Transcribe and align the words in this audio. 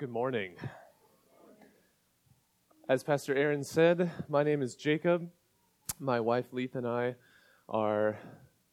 Good 0.00 0.08
morning. 0.08 0.54
As 2.88 3.02
Pastor 3.02 3.34
Aaron 3.34 3.62
said, 3.62 4.10
my 4.30 4.42
name 4.42 4.62
is 4.62 4.74
Jacob. 4.74 5.28
My 5.98 6.20
wife 6.20 6.46
Leith 6.52 6.74
and 6.74 6.88
I 6.88 7.16
are 7.68 8.18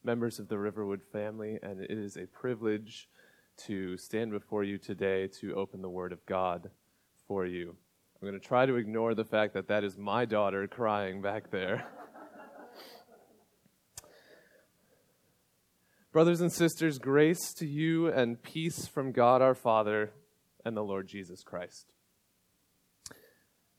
members 0.05 0.39
of 0.39 0.47
the 0.47 0.57
Riverwood 0.57 1.01
family, 1.11 1.59
and 1.61 1.81
it 1.81 1.91
is 1.91 2.15
a 2.15 2.27
privilege 2.27 3.09
to 3.65 3.97
stand 3.97 4.31
before 4.31 4.63
you 4.63 4.77
today 4.77 5.27
to 5.41 5.53
open 5.55 5.81
the 5.81 5.89
Word 5.89 6.13
of 6.13 6.25
God 6.25 6.69
for 7.27 7.45
you. 7.45 7.75
I'm 8.21 8.29
going 8.29 8.39
to 8.39 8.47
try 8.47 8.65
to 8.65 8.77
ignore 8.77 9.13
the 9.13 9.25
fact 9.25 9.53
that 9.55 9.67
that 9.67 9.83
is 9.83 9.97
my 9.97 10.23
daughter 10.23 10.65
crying 10.65 11.21
back 11.21 11.51
there. 11.51 11.87
Brothers 16.13 16.39
and 16.39 16.53
sisters, 16.53 16.99
grace 16.99 17.53
to 17.55 17.67
you 17.67 18.07
and 18.07 18.41
peace 18.41 18.87
from 18.87 19.11
God 19.11 19.41
our 19.41 19.53
Father 19.53 20.13
and 20.67 20.75
the 20.75 20.83
Lord 20.83 21.07
Jesus 21.07 21.43
Christ. 21.43 21.87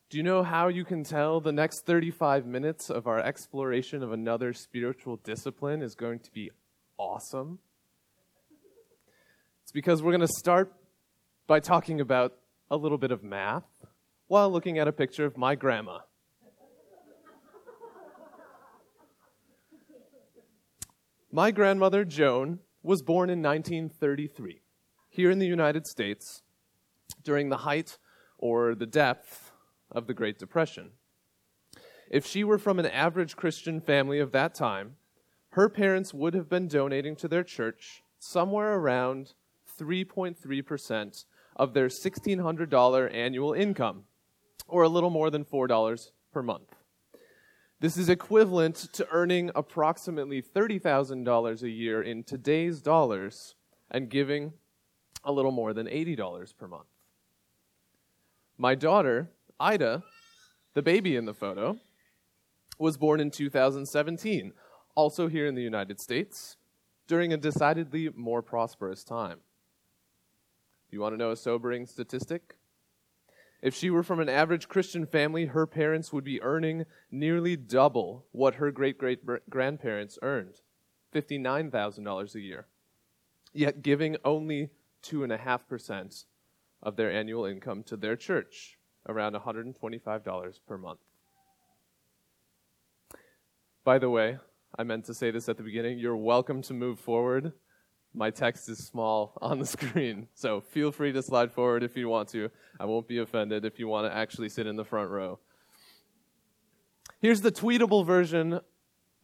Do 0.09 0.17
you 0.17 0.23
know 0.23 0.41
how 0.41 0.69
you 0.69 0.83
can 0.83 1.03
tell 1.03 1.39
the 1.39 1.51
next 1.51 1.85
35 1.85 2.47
minutes 2.47 2.89
of 2.89 3.05
our 3.05 3.19
exploration 3.19 4.01
of 4.01 4.11
another 4.11 4.53
spiritual 4.53 5.17
discipline 5.17 5.83
is 5.83 5.93
going 5.93 6.19
to 6.21 6.31
be 6.31 6.49
awesome? 6.97 7.59
It's 9.61 9.71
because 9.71 10.01
we're 10.01 10.11
going 10.11 10.21
to 10.21 10.33
start 10.39 10.73
by 11.45 11.59
talking 11.59 12.01
about 12.01 12.33
a 12.71 12.75
little 12.75 12.97
bit 12.97 13.11
of 13.11 13.23
math 13.23 13.67
while 14.25 14.51
looking 14.51 14.79
at 14.79 14.87
a 14.87 14.91
picture 14.91 15.25
of 15.25 15.37
my 15.37 15.53
grandma. 15.53 15.99
My 21.31 21.51
grandmother, 21.51 22.03
Joan, 22.03 22.59
was 22.81 23.03
born 23.03 23.29
in 23.29 23.43
1933 23.43 24.61
here 25.07 25.29
in 25.29 25.37
the 25.37 25.45
United 25.45 25.85
States 25.85 26.41
during 27.23 27.49
the 27.49 27.57
height 27.57 27.97
or 28.37 28.75
the 28.75 28.85
depth 28.85 29.51
of 29.91 30.07
the 30.07 30.13
Great 30.13 30.39
Depression. 30.39 30.91
If 32.09 32.25
she 32.25 32.43
were 32.43 32.57
from 32.57 32.79
an 32.79 32.87
average 32.87 33.35
Christian 33.35 33.81
family 33.81 34.19
of 34.19 34.31
that 34.31 34.55
time, 34.55 34.95
her 35.51 35.69
parents 35.69 36.13
would 36.13 36.33
have 36.33 36.49
been 36.49 36.67
donating 36.67 37.15
to 37.17 37.27
their 37.27 37.43
church 37.43 38.03
somewhere 38.19 38.75
around 38.75 39.33
3.3% 39.79 41.25
of 41.55 41.73
their 41.73 41.87
$1,600 41.87 43.13
annual 43.13 43.53
income, 43.53 44.03
or 44.67 44.83
a 44.83 44.89
little 44.89 45.09
more 45.09 45.29
than 45.29 45.43
$4 45.43 46.11
per 46.31 46.43
month. 46.43 46.75
This 47.79 47.95
is 47.95 48.09
equivalent 48.09 48.75
to 48.93 49.07
earning 49.11 49.51
approximately 49.55 50.41
$30,000 50.41 51.63
a 51.63 51.69
year 51.69 52.01
in 52.01 52.23
today's 52.23 52.81
dollars 52.81 53.55
and 53.89 54.09
giving 54.09 54.53
a 55.23 55.31
little 55.31 55.51
more 55.51 55.73
than 55.73 55.87
$80 55.87 56.57
per 56.57 56.67
month. 56.67 56.87
My 58.61 58.75
daughter, 58.75 59.29
Ida, 59.57 60.03
the 60.73 60.81
baby 60.81 61.15
in 61.15 61.23
the 61.23 61.33
photo, 61.33 61.77
was 62.77 62.97
born 62.97 63.21
in 63.21 63.31
2017, 63.31 64.51
also 64.95 65.29
here 65.29 65.47
in 65.47 65.55
the 65.55 65.61
United 65.61 66.01
States, 66.01 66.57
during 67.07 67.31
a 67.31 67.37
decidedly 67.37 68.09
more 68.13 68.41
prosperous 68.41 69.05
time. 69.05 69.39
You 70.91 70.99
want 70.99 71.13
to 71.13 71.17
know 71.17 71.31
a 71.31 71.37
sobering 71.37 71.85
statistic? 71.85 72.57
If 73.61 73.73
she 73.75 73.89
were 73.89 74.03
from 74.03 74.19
an 74.19 74.27
average 74.27 74.67
Christian 74.67 75.05
family, 75.05 75.45
her 75.45 75.65
parents 75.65 76.11
would 76.11 76.25
be 76.25 76.41
earning 76.41 76.85
nearly 77.09 77.55
double 77.55 78.25
what 78.33 78.55
her 78.55 78.71
great 78.71 78.97
great 78.97 79.21
grandparents 79.49 80.19
earned 80.21 80.55
$59,000 81.15 82.35
a 82.35 82.41
year, 82.41 82.67
yet 83.53 83.81
giving 83.81 84.17
only 84.25 84.71
2.5% 85.01 86.25
of 86.81 86.95
their 86.95 87.11
annual 87.11 87.45
income 87.45 87.83
to 87.83 87.97
their 87.97 88.15
church, 88.15 88.77
around 89.07 89.35
$125 89.35 90.59
per 90.67 90.77
month. 90.77 90.99
By 93.83 93.99
the 93.99 94.09
way, 94.09 94.37
I 94.77 94.83
meant 94.83 95.05
to 95.05 95.13
say 95.13 95.31
this 95.31 95.49
at 95.49 95.57
the 95.57 95.63
beginning. 95.63 95.99
You're 95.99 96.15
welcome 96.15 96.61
to 96.63 96.73
move 96.73 96.99
forward. 96.99 97.53
My 98.13 98.29
text 98.29 98.69
is 98.69 98.79
small 98.79 99.33
on 99.41 99.59
the 99.59 99.65
screen, 99.65 100.27
so 100.33 100.61
feel 100.61 100.91
free 100.91 101.11
to 101.11 101.21
slide 101.21 101.51
forward 101.51 101.83
if 101.83 101.97
you 101.97 102.09
want 102.09 102.29
to. 102.29 102.49
I 102.79 102.85
won't 102.85 103.07
be 103.07 103.19
offended 103.19 103.65
if 103.65 103.79
you 103.79 103.87
want 103.87 104.11
to 104.11 104.15
actually 104.15 104.49
sit 104.49 104.67
in 104.67 104.75
the 104.75 104.85
front 104.85 105.09
row. 105.09 105.39
Here's 107.21 107.41
the 107.41 107.51
tweetable 107.51 108.05
version 108.05 108.61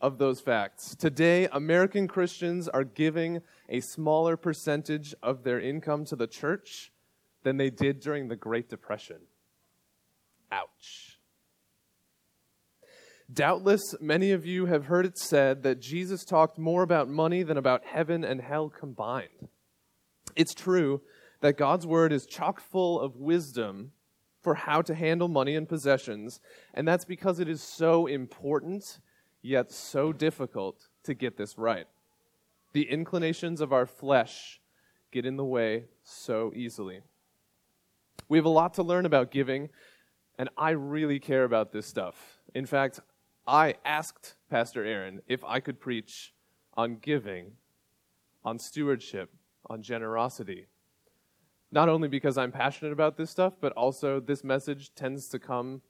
of 0.02 0.18
those 0.18 0.42
facts. 0.42 0.96
Today, 0.96 1.48
American 1.52 2.08
Christians 2.08 2.68
are 2.68 2.84
giving 2.84 3.42
a 3.70 3.80
smaller 3.80 4.36
percentage 4.36 5.16
of 5.24 5.44
their 5.44 5.60
income 5.60 6.06
to 6.06 6.16
the 6.16 6.28
church 6.28 6.92
than 7.46 7.58
they 7.58 7.70
did 7.70 8.00
during 8.00 8.28
the 8.28 8.36
Great 8.36 8.68
Depression. 8.70 9.18
Ouch. 10.52 11.20
Doubtless, 13.32 13.94
many 14.02 14.32
of 14.32 14.48
you 14.48 14.66
have 14.66 14.86
heard 14.86 15.06
it 15.06 15.18
said 15.18 15.62
that 15.62 15.80
Jesus 15.80 16.26
talked 16.26 16.58
more 16.58 16.82
about 16.82 17.08
money 17.08 17.44
than 17.44 17.56
about 17.56 17.86
heaven 17.86 18.24
and 18.24 18.42
hell 18.42 18.70
combined. 18.70 19.48
It's 20.36 20.56
true 20.56 21.02
that 21.42 21.56
God's 21.56 21.86
word 21.86 22.12
is 22.12 22.26
chock 22.26 22.60
full 22.60 23.00
of 23.00 23.16
wisdom 23.16 23.92
for 24.42 24.56
how 24.56 24.82
to 24.82 24.96
handle 24.96 25.28
money 25.28 25.56
and 25.56 25.70
possessions, 25.70 26.40
and 26.74 26.88
that's 26.88 27.06
because 27.06 27.40
it 27.40 27.48
is 27.48 27.62
so 27.62 28.08
important, 28.08 29.00
yet 29.44 29.72
so 29.72 30.12
difficult 30.12 30.88
to 31.04 31.14
get 31.14 31.38
this 31.38 31.60
right. 31.60 31.86
The 32.74 32.90
inclinations 32.90 33.62
of 33.62 33.72
our 33.72 33.86
flesh 33.86 34.60
get 35.12 35.28
in 35.28 35.38
the 35.38 35.46
way 35.46 35.86
so 36.04 36.52
easily. 36.56 37.02
We 38.28 38.38
have 38.38 38.46
a 38.46 38.50
lot 38.50 38.74
to 38.76 38.84
learn 38.84 39.06
about 39.06 39.32
giving, 39.32 39.70
and 40.38 40.50
I 40.58 40.72
really 40.72 41.20
care 41.20 41.44
about 41.44 41.72
this 41.72 41.86
stuff. 41.86 42.40
In 42.54 42.66
fact, 42.66 43.00
I 43.48 43.76
asked 43.86 44.36
Pastor 44.50 44.84
Aaron 44.84 45.22
if 45.28 45.44
I 45.44 45.60
could 45.60 45.80
preach 45.80 46.34
on 46.74 46.98
giving, 46.98 47.54
on 48.44 48.58
stewardship, 48.58 49.30
on 49.68 49.82
generosity. 49.82 50.68
Not 51.72 51.90
only 51.90 52.08
because 52.08 52.38
I'm 52.38 52.52
passionate 52.52 52.94
about 52.94 53.18
this 53.18 53.30
stuff, 53.30 53.54
but 53.60 53.72
also 53.74 54.20
this 54.20 54.44
message 54.44 54.94
tends 54.96 55.28
to 55.30 55.40
come 55.40 55.82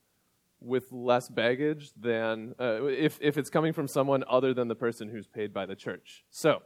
with 0.60 0.92
less 0.92 1.30
baggage 1.30 1.92
than 1.96 2.56
uh, 2.60 2.86
if, 2.86 3.20
if 3.22 3.38
it's 3.38 3.50
coming 3.50 3.72
from 3.72 3.88
someone 3.88 4.24
other 4.28 4.54
than 4.54 4.68
the 4.68 4.76
person 4.76 5.10
who's 5.10 5.28
paid 5.28 5.54
by 5.54 5.66
the 5.66 5.76
church. 5.76 6.26
So, 6.30 6.62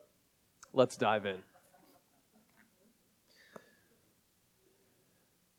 let's 0.74 0.96
dive 0.96 1.26
in. 1.26 1.38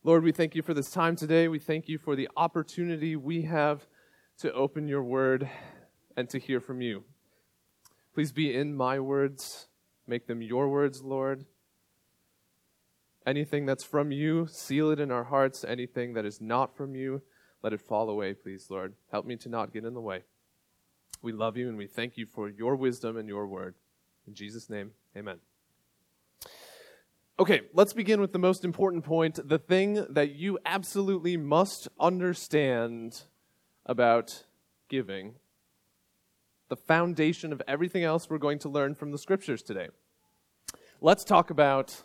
Lord, 0.03 0.25
we 0.25 0.33
thank 0.33 0.55
you 0.55 0.63
for 0.63 0.73
this 0.73 0.91
time 0.91 1.15
today. 1.15 1.47
We 1.47 1.59
thank 1.59 1.87
you 1.87 1.99
for 1.99 2.17
the 2.17 2.31
opportunity 2.35 3.17
we 3.17 3.43
have 3.43 3.87
to 4.39 4.51
open 4.55 4.89
your 4.89 5.03
word 5.03 5.51
and 6.17 6.27
to 6.31 6.39
hear 6.39 6.59
from 6.59 6.81
you. 6.81 7.05
Please 8.15 8.33
be 8.33 8.55
in 8.55 8.75
my 8.75 8.99
words, 8.99 9.69
make 10.07 10.27
them 10.27 10.41
your 10.41 10.71
words, 10.71 11.03
Lord. 11.03 11.45
Anything 13.27 13.67
that's 13.67 13.85
from 13.85 14.11
you, 14.11 14.47
seal 14.51 14.91
it 14.91 15.01
in 15.01 15.11
our 15.11 15.25
hearts. 15.25 15.65
Anything 15.65 16.15
that 16.15 16.25
is 16.25 16.41
not 16.41 16.75
from 16.75 16.95
you, 16.95 17.21
let 17.63 17.75
it 17.75 17.83
fall 17.83 18.09
away, 18.09 18.33
please, 18.33 18.69
Lord. 18.71 18.95
Help 19.13 19.27
me 19.27 19.37
to 19.37 19.51
not 19.51 19.71
get 19.71 19.85
in 19.85 19.93
the 19.93 20.01
way. 20.01 20.23
We 21.21 21.33
love 21.33 21.59
you 21.59 21.69
and 21.69 21.77
we 21.77 21.87
thank 21.87 22.17
you 22.17 22.25
for 22.25 22.49
your 22.49 22.75
wisdom 22.75 23.19
and 23.19 23.29
your 23.29 23.47
word. 23.47 23.75
In 24.27 24.35
Jesus' 24.35 24.71
name, 24.71 24.93
amen. 25.15 25.41
Okay, 27.41 27.63
let's 27.73 27.95
begin 27.95 28.21
with 28.21 28.35
the 28.35 28.39
most 28.39 28.67
important 28.67 29.03
point 29.03 29.39
the 29.49 29.59
thing 29.59 30.05
that 30.11 30.35
you 30.35 30.59
absolutely 30.67 31.39
must 31.39 31.89
understand 31.99 33.23
about 33.87 34.45
giving. 34.91 35.37
The 36.69 36.77
foundation 36.77 37.51
of 37.51 37.63
everything 37.67 38.05
else 38.05 38.29
we're 38.29 38.37
going 38.37 38.59
to 38.59 38.69
learn 38.69 38.95
from 38.95 39.11
the 39.11 39.17
scriptures 39.17 39.63
today. 39.63 39.89
Let's 41.01 41.25
talk 41.25 41.49
about 41.49 42.03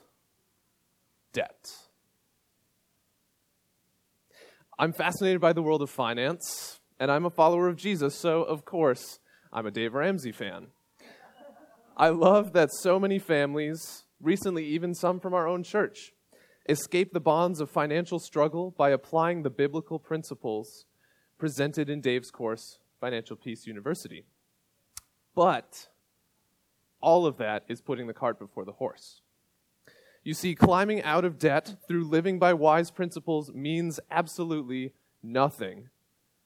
debt. 1.33 1.69
I'm 4.79 4.93
fascinated 4.93 5.41
by 5.41 5.51
the 5.51 5.61
world 5.61 5.81
of 5.81 5.89
finance, 5.89 6.79
and 6.97 7.11
I'm 7.11 7.25
a 7.25 7.29
follower 7.29 7.67
of 7.67 7.75
Jesus, 7.75 8.15
so 8.15 8.43
of 8.43 8.63
course, 8.63 9.19
I'm 9.51 9.65
a 9.65 9.71
Dave 9.71 9.95
Ramsey 9.95 10.31
fan. 10.31 10.67
I 11.97 12.07
love 12.07 12.53
that 12.53 12.69
so 12.71 13.01
many 13.01 13.19
families 13.19 14.04
recently, 14.21 14.65
even 14.65 14.93
some 14.93 15.19
from 15.19 15.33
our 15.33 15.47
own 15.47 15.63
church, 15.63 16.13
escape 16.67 17.13
the 17.13 17.19
bonds 17.19 17.59
of 17.59 17.69
financial 17.69 18.19
struggle 18.19 18.71
by 18.71 18.89
applying 18.89 19.43
the 19.43 19.49
biblical 19.49 19.99
principles 19.99 20.85
presented 21.37 21.89
in 21.89 22.01
Dave's 22.01 22.31
course, 22.31 22.79
Financial 22.99 23.35
Peace 23.35 23.67
University. 23.67 24.25
But 25.35 25.89
all 27.01 27.25
of 27.25 27.37
that 27.37 27.63
is 27.67 27.81
putting 27.81 28.07
the 28.07 28.13
cart 28.13 28.39
before 28.39 28.65
the 28.65 28.71
horse. 28.73 29.21
You 30.23 30.33
see, 30.33 30.55
climbing 30.55 31.03
out 31.03 31.23
of 31.23 31.37
debt 31.37 31.75
through 31.87 32.05
living 32.05 32.39
by 32.39 32.53
wise 32.53 32.89
principles 32.89 33.51
means 33.53 33.99
absolutely 34.09 34.93
nothing 35.21 35.89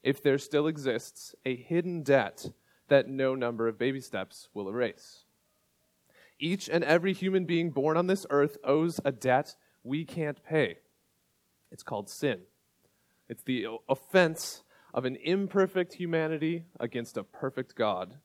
if 0.03 0.21
there 0.21 0.37
still 0.37 0.67
exists 0.67 1.33
a 1.45 1.55
hidden 1.55 2.03
debt 2.03 2.51
that 2.89 3.07
no 3.07 3.35
number 3.35 3.67
of 3.67 3.77
baby 3.77 4.01
steps 4.01 4.49
will 4.53 4.67
erase. 4.67 5.23
Each 6.39 6.69
and 6.69 6.83
every 6.83 7.13
human 7.13 7.45
being 7.45 7.69
born 7.69 7.97
on 7.97 8.07
this 8.07 8.25
earth 8.29 8.57
owes 8.63 8.99
a 9.03 9.11
debt 9.11 9.55
we 9.83 10.05
can't 10.05 10.43
pay. 10.43 10.77
It's 11.71 11.83
called 11.83 12.09
sin. 12.09 12.41
It's 13.27 13.43
the 13.43 13.67
offense 13.87 14.63
of 14.93 15.05
an 15.05 15.17
imperfect 15.17 15.93
humanity 15.93 16.65
against 16.79 17.17
a 17.17 17.23
perfect 17.23 17.75
God. 17.75 18.17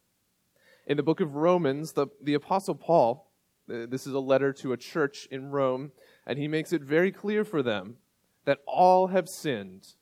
In 0.87 0.97
the 0.97 1.03
book 1.03 1.21
of 1.21 1.35
Romans, 1.35 1.93
the, 1.93 2.07
the 2.23 2.35
Apostle 2.35 2.75
Paul, 2.75 3.31
uh, 3.71 3.87
this 3.89 4.07
is 4.07 4.15
a 4.15 4.21
letter 4.21 4.53
to 4.53 4.73
a 4.73 4.77
church 4.77 5.27
in 5.31 5.51
Rome, 5.51 5.93
and 6.27 6.39
he 6.39 6.49
makes 6.49 6.73
it 6.73 6.83
very 6.83 7.11
clear 7.11 7.45
for 7.45 7.63
them 7.63 7.97
that 8.45 8.61
all 8.67 9.09
have 9.09 9.29
sinned 9.29 9.95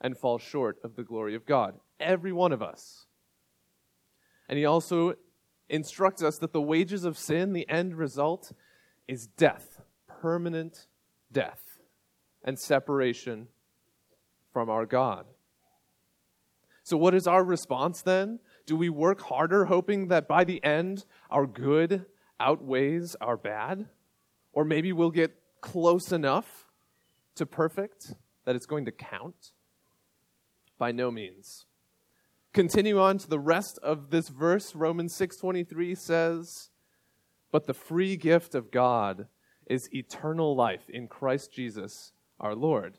and 0.00 0.16
fall 0.16 0.38
short 0.38 0.78
of 0.84 0.96
the 0.96 1.02
glory 1.02 1.34
of 1.34 1.46
God. 1.46 1.80
Every 1.98 2.32
one 2.32 2.52
of 2.52 2.62
us. 2.62 3.06
And 4.48 4.58
he 4.58 4.64
also 4.64 5.14
instructs 5.68 6.22
us 6.22 6.38
that 6.38 6.52
the 6.52 6.60
wages 6.60 7.04
of 7.04 7.18
sin, 7.18 7.52
the 7.52 7.68
end 7.68 7.96
result, 7.96 8.52
is 9.08 9.26
death, 9.26 9.80
permanent 10.06 10.86
death, 11.30 11.78
and 12.44 12.58
separation 12.58 13.48
from 14.52 14.70
our 14.70 14.86
God. 14.86 15.26
So, 16.82 16.96
what 16.96 17.14
is 17.14 17.26
our 17.26 17.42
response 17.42 18.02
then? 18.02 18.38
Do 18.64 18.76
we 18.76 18.88
work 18.88 19.20
harder 19.22 19.64
hoping 19.64 20.08
that 20.08 20.28
by 20.28 20.44
the 20.44 20.62
end 20.62 21.04
our 21.30 21.46
good 21.46 22.06
outweighs 22.38 23.16
our 23.20 23.36
bad? 23.36 23.86
Or 24.52 24.64
maybe 24.64 24.92
we'll 24.92 25.10
get 25.10 25.34
close 25.60 26.12
enough 26.12 26.66
to 27.34 27.44
perfect 27.44 28.14
that 28.44 28.56
it's 28.56 28.66
going 28.66 28.84
to 28.84 28.92
count? 28.92 29.52
By 30.78 30.92
no 30.92 31.10
means. 31.10 31.66
Continue 32.56 32.98
on 32.98 33.18
to 33.18 33.28
the 33.28 33.38
rest 33.38 33.78
of 33.82 34.08
this 34.08 34.30
verse. 34.30 34.74
Romans 34.74 35.14
6:23 35.14 35.94
says, 35.94 36.70
"But 37.50 37.66
the 37.66 37.74
free 37.74 38.16
gift 38.16 38.54
of 38.54 38.70
God 38.70 39.28
is 39.66 39.92
eternal 39.92 40.56
life 40.56 40.88
in 40.88 41.06
Christ 41.06 41.52
Jesus 41.52 42.14
our 42.40 42.54
Lord." 42.54 42.96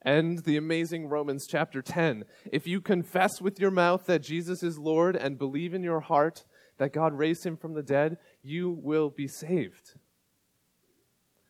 And 0.00 0.44
the 0.44 0.56
amazing 0.56 1.08
Romans 1.08 1.48
chapter 1.48 1.82
10. 1.82 2.24
If 2.52 2.68
you 2.68 2.80
confess 2.80 3.42
with 3.42 3.58
your 3.58 3.72
mouth 3.72 4.06
that 4.06 4.22
Jesus 4.22 4.62
is 4.62 4.78
Lord 4.78 5.16
and 5.16 5.36
believe 5.36 5.74
in 5.74 5.82
your 5.82 5.98
heart 5.98 6.44
that 6.76 6.92
God 6.92 7.14
raised 7.14 7.44
him 7.44 7.56
from 7.56 7.72
the 7.72 7.82
dead, 7.82 8.20
you 8.42 8.70
will 8.70 9.10
be 9.10 9.26
saved. 9.26 9.98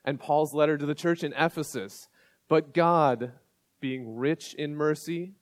And 0.02 0.18
Paul's 0.18 0.54
letter 0.54 0.78
to 0.78 0.86
the 0.86 0.94
church 0.94 1.22
in 1.22 1.34
Ephesus. 1.34 2.08
But 2.48 2.72
God, 2.72 3.38
being 3.80 4.16
rich 4.16 4.54
in 4.54 4.74
mercy, 4.74 5.34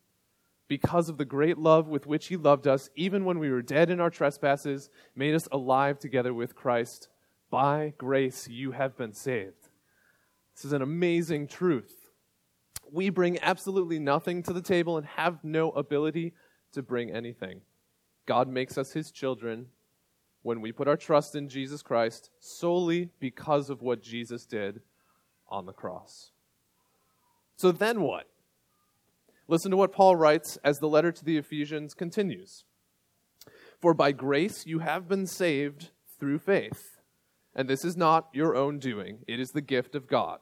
because 0.72 1.10
of 1.10 1.18
the 1.18 1.24
great 1.26 1.58
love 1.58 1.88
with 1.88 2.06
which 2.06 2.28
he 2.28 2.36
loved 2.36 2.66
us, 2.66 2.88
even 2.96 3.26
when 3.26 3.38
we 3.38 3.50
were 3.50 3.60
dead 3.60 3.90
in 3.90 4.00
our 4.00 4.08
trespasses, 4.08 4.88
made 5.14 5.34
us 5.34 5.46
alive 5.52 5.98
together 5.98 6.32
with 6.32 6.54
Christ. 6.54 7.08
By 7.50 7.92
grace 7.98 8.48
you 8.48 8.72
have 8.72 8.96
been 8.96 9.12
saved. 9.12 9.68
This 10.54 10.64
is 10.64 10.72
an 10.72 10.80
amazing 10.80 11.48
truth 11.48 12.02
we 12.92 13.08
bring 13.08 13.38
absolutely 13.40 13.98
nothing 13.98 14.42
to 14.42 14.52
the 14.52 14.60
table 14.60 14.98
and 14.98 15.06
have 15.06 15.42
no 15.42 15.70
ability 15.70 16.34
to 16.72 16.82
bring 16.82 17.10
anything. 17.10 17.62
God 18.26 18.48
makes 18.48 18.76
us 18.76 18.92
his 18.92 19.10
children 19.10 19.66
when 20.42 20.60
we 20.60 20.72
put 20.72 20.88
our 20.88 20.96
trust 20.96 21.34
in 21.34 21.48
Jesus 21.48 21.82
Christ 21.82 22.30
solely 22.38 23.10
because 23.18 23.70
of 23.70 23.80
what 23.80 24.02
Jesus 24.02 24.44
did 24.44 24.82
on 25.48 25.64
the 25.64 25.72
cross. 25.72 26.32
So 27.56 27.72
then 27.72 28.02
what? 28.02 28.28
Listen 29.52 29.70
to 29.70 29.76
what 29.76 29.92
Paul 29.92 30.16
writes 30.16 30.56
as 30.64 30.78
the 30.78 30.88
letter 30.88 31.12
to 31.12 31.22
the 31.22 31.36
Ephesians 31.36 31.92
continues. 31.92 32.64
For 33.82 33.92
by 33.92 34.12
grace 34.12 34.64
you 34.64 34.78
have 34.78 35.06
been 35.06 35.26
saved 35.26 35.90
through 36.18 36.38
faith. 36.38 37.02
And 37.54 37.68
this 37.68 37.84
is 37.84 37.94
not 37.94 38.30
your 38.32 38.56
own 38.56 38.78
doing, 38.78 39.18
it 39.28 39.38
is 39.38 39.50
the 39.50 39.60
gift 39.60 39.94
of 39.94 40.08
God 40.08 40.38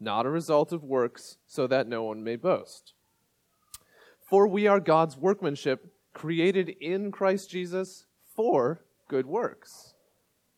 not 0.00 0.26
a 0.26 0.30
result 0.30 0.72
of 0.72 0.82
works, 0.82 1.38
so 1.46 1.66
that 1.66 1.86
no 1.86 2.02
one 2.02 2.22
may 2.22 2.36
boast. 2.36 2.92
For 4.20 4.46
we 4.46 4.66
are 4.66 4.80
God's 4.80 5.16
workmanship, 5.16 5.92
created 6.12 6.68
in 6.80 7.10
Christ 7.10 7.48
Jesus 7.48 8.06
for 8.34 8.84
good 9.08 9.24
works, 9.24 9.94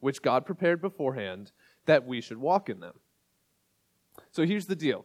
which 0.01 0.23
God 0.23 0.45
prepared 0.47 0.81
beforehand 0.81 1.53
that 1.87 2.07
we 2.07 2.21
should 2.21 2.39
walk 2.39 2.69
in 2.69 2.81
them. 2.81 2.95
So 4.33 4.45
here's 4.45 4.67
the 4.67 4.75
deal. 4.75 5.05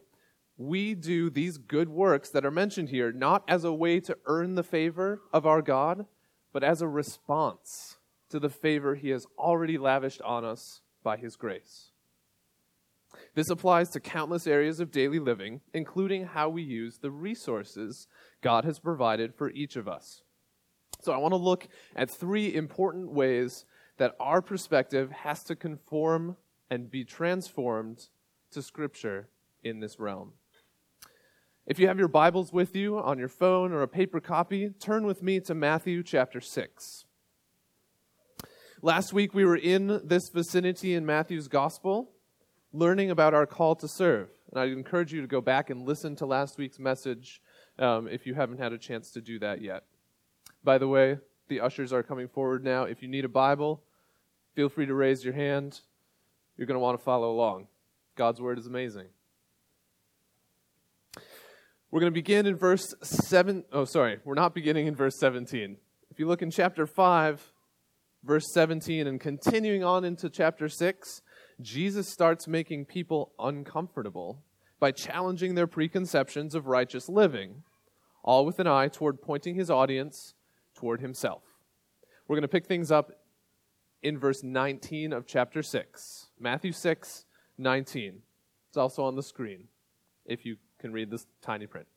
We 0.57 0.93
do 0.93 1.29
these 1.29 1.57
good 1.57 1.89
works 1.89 2.29
that 2.29 2.45
are 2.45 2.51
mentioned 2.51 2.89
here 2.89 3.11
not 3.11 3.43
as 3.47 3.63
a 3.63 3.73
way 3.73 3.99
to 4.01 4.17
earn 4.25 4.55
the 4.55 4.63
favor 4.63 5.21
of 5.31 5.45
our 5.45 5.61
God, 5.61 6.05
but 6.51 6.63
as 6.63 6.81
a 6.81 6.87
response 6.87 7.97
to 8.29 8.39
the 8.39 8.49
favor 8.49 8.95
he 8.95 9.09
has 9.09 9.25
already 9.37 9.77
lavished 9.77 10.21
on 10.21 10.45
us 10.45 10.81
by 11.03 11.17
his 11.17 11.35
grace. 11.35 11.89
This 13.35 13.49
applies 13.49 13.89
to 13.91 13.99
countless 13.99 14.47
areas 14.47 14.79
of 14.79 14.91
daily 14.91 15.19
living, 15.19 15.61
including 15.73 16.25
how 16.25 16.49
we 16.49 16.63
use 16.63 16.97
the 16.97 17.11
resources 17.11 18.07
God 18.41 18.65
has 18.65 18.79
provided 18.79 19.35
for 19.35 19.51
each 19.51 19.75
of 19.75 19.87
us. 19.87 20.23
So, 21.01 21.11
I 21.11 21.17
want 21.17 21.33
to 21.33 21.37
look 21.37 21.67
at 21.95 22.09
three 22.09 22.55
important 22.55 23.11
ways 23.11 23.65
that 23.97 24.15
our 24.19 24.41
perspective 24.41 25.11
has 25.11 25.43
to 25.45 25.55
conform 25.55 26.37
and 26.69 26.89
be 26.89 27.03
transformed 27.03 28.07
to 28.51 28.61
Scripture 28.61 29.27
in 29.63 29.79
this 29.79 29.99
realm. 29.99 30.33
If 31.65 31.79
you 31.79 31.87
have 31.87 31.97
your 31.97 32.09
Bibles 32.09 32.51
with 32.51 32.75
you 32.75 32.99
on 32.99 33.17
your 33.17 33.29
phone 33.29 33.71
or 33.71 33.83
a 33.83 33.87
paper 33.87 34.19
copy, 34.19 34.71
turn 34.81 35.05
with 35.05 35.23
me 35.23 35.39
to 35.39 35.55
Matthew 35.55 36.03
chapter 36.03 36.41
6. 36.41 37.05
Last 38.81 39.13
week 39.13 39.33
we 39.33 39.45
were 39.45 39.55
in 39.55 40.01
this 40.03 40.27
vicinity 40.27 40.93
in 40.93 41.05
Matthew's 41.05 41.47
Gospel, 41.47 42.11
learning 42.73 43.11
about 43.11 43.33
our 43.33 43.45
call 43.45 43.75
to 43.75 43.87
serve. 43.87 44.27
And 44.51 44.59
I'd 44.59 44.73
encourage 44.73 45.13
you 45.13 45.21
to 45.21 45.27
go 45.27 45.39
back 45.39 45.69
and 45.69 45.87
listen 45.87 46.17
to 46.17 46.25
last 46.25 46.57
week's 46.57 46.79
message 46.79 47.41
um, 47.79 48.09
if 48.09 48.25
you 48.25 48.33
haven't 48.33 48.59
had 48.59 48.73
a 48.73 48.77
chance 48.77 49.09
to 49.11 49.21
do 49.21 49.39
that 49.39 49.61
yet. 49.61 49.85
By 50.65 50.77
the 50.77 50.89
way, 50.89 51.19
the 51.47 51.61
ushers 51.61 51.93
are 51.93 52.03
coming 52.03 52.27
forward 52.27 52.61
now. 52.61 52.83
If 52.83 53.01
you 53.01 53.07
need 53.07 53.23
a 53.23 53.29
Bible, 53.29 53.81
feel 54.53 54.67
free 54.67 54.85
to 54.85 54.93
raise 54.93 55.23
your 55.23 55.33
hand. 55.33 55.79
You're 56.57 56.67
going 56.67 56.75
to 56.75 56.83
want 56.83 56.99
to 56.99 57.03
follow 57.05 57.31
along. 57.31 57.67
God's 58.17 58.41
word 58.41 58.59
is 58.59 58.67
amazing. 58.67 59.07
We're 61.93 61.99
going 61.99 62.11
to 62.11 62.15
begin 62.15 62.47
in 62.47 62.55
verse 62.55 62.95
7. 63.03 63.65
Oh, 63.71 63.85
sorry. 63.85 64.17
We're 64.25 64.33
not 64.33 64.55
beginning 64.55 64.87
in 64.87 64.95
verse 64.95 65.15
17. 65.19 65.77
If 66.09 66.17
you 66.17 66.27
look 66.27 66.41
in 66.41 66.49
chapter 66.49 66.87
5, 66.87 67.53
verse 68.23 68.51
17, 68.51 69.05
and 69.05 69.21
continuing 69.21 69.83
on 69.83 70.03
into 70.03 70.27
chapter 70.27 70.67
6, 70.67 71.21
Jesus 71.61 72.09
starts 72.09 72.47
making 72.47 72.85
people 72.85 73.33
uncomfortable 73.37 74.41
by 74.79 74.89
challenging 74.91 75.53
their 75.53 75.67
preconceptions 75.67 76.55
of 76.55 76.65
righteous 76.65 77.09
living, 77.09 77.61
all 78.23 78.43
with 78.43 78.57
an 78.57 78.65
eye 78.65 78.87
toward 78.87 79.21
pointing 79.21 79.53
his 79.53 79.69
audience 79.69 80.33
toward 80.73 80.99
himself. 80.99 81.43
We're 82.27 82.37
going 82.37 82.41
to 82.41 82.47
pick 82.47 82.65
things 82.65 82.91
up 82.91 83.11
in 84.01 84.17
verse 84.17 84.41
19 84.41 85.13
of 85.13 85.27
chapter 85.27 85.61
6. 85.61 86.29
Matthew 86.39 86.71
6, 86.71 87.25
19. 87.59 88.23
It's 88.69 88.77
also 88.77 89.03
on 89.03 89.15
the 89.15 89.21
screen 89.21 89.67
if 90.25 90.43
you 90.43 90.57
can 90.79 90.91
read 90.91 91.09
this 91.09 91.25
tiny 91.41 91.65
print. 91.65 91.87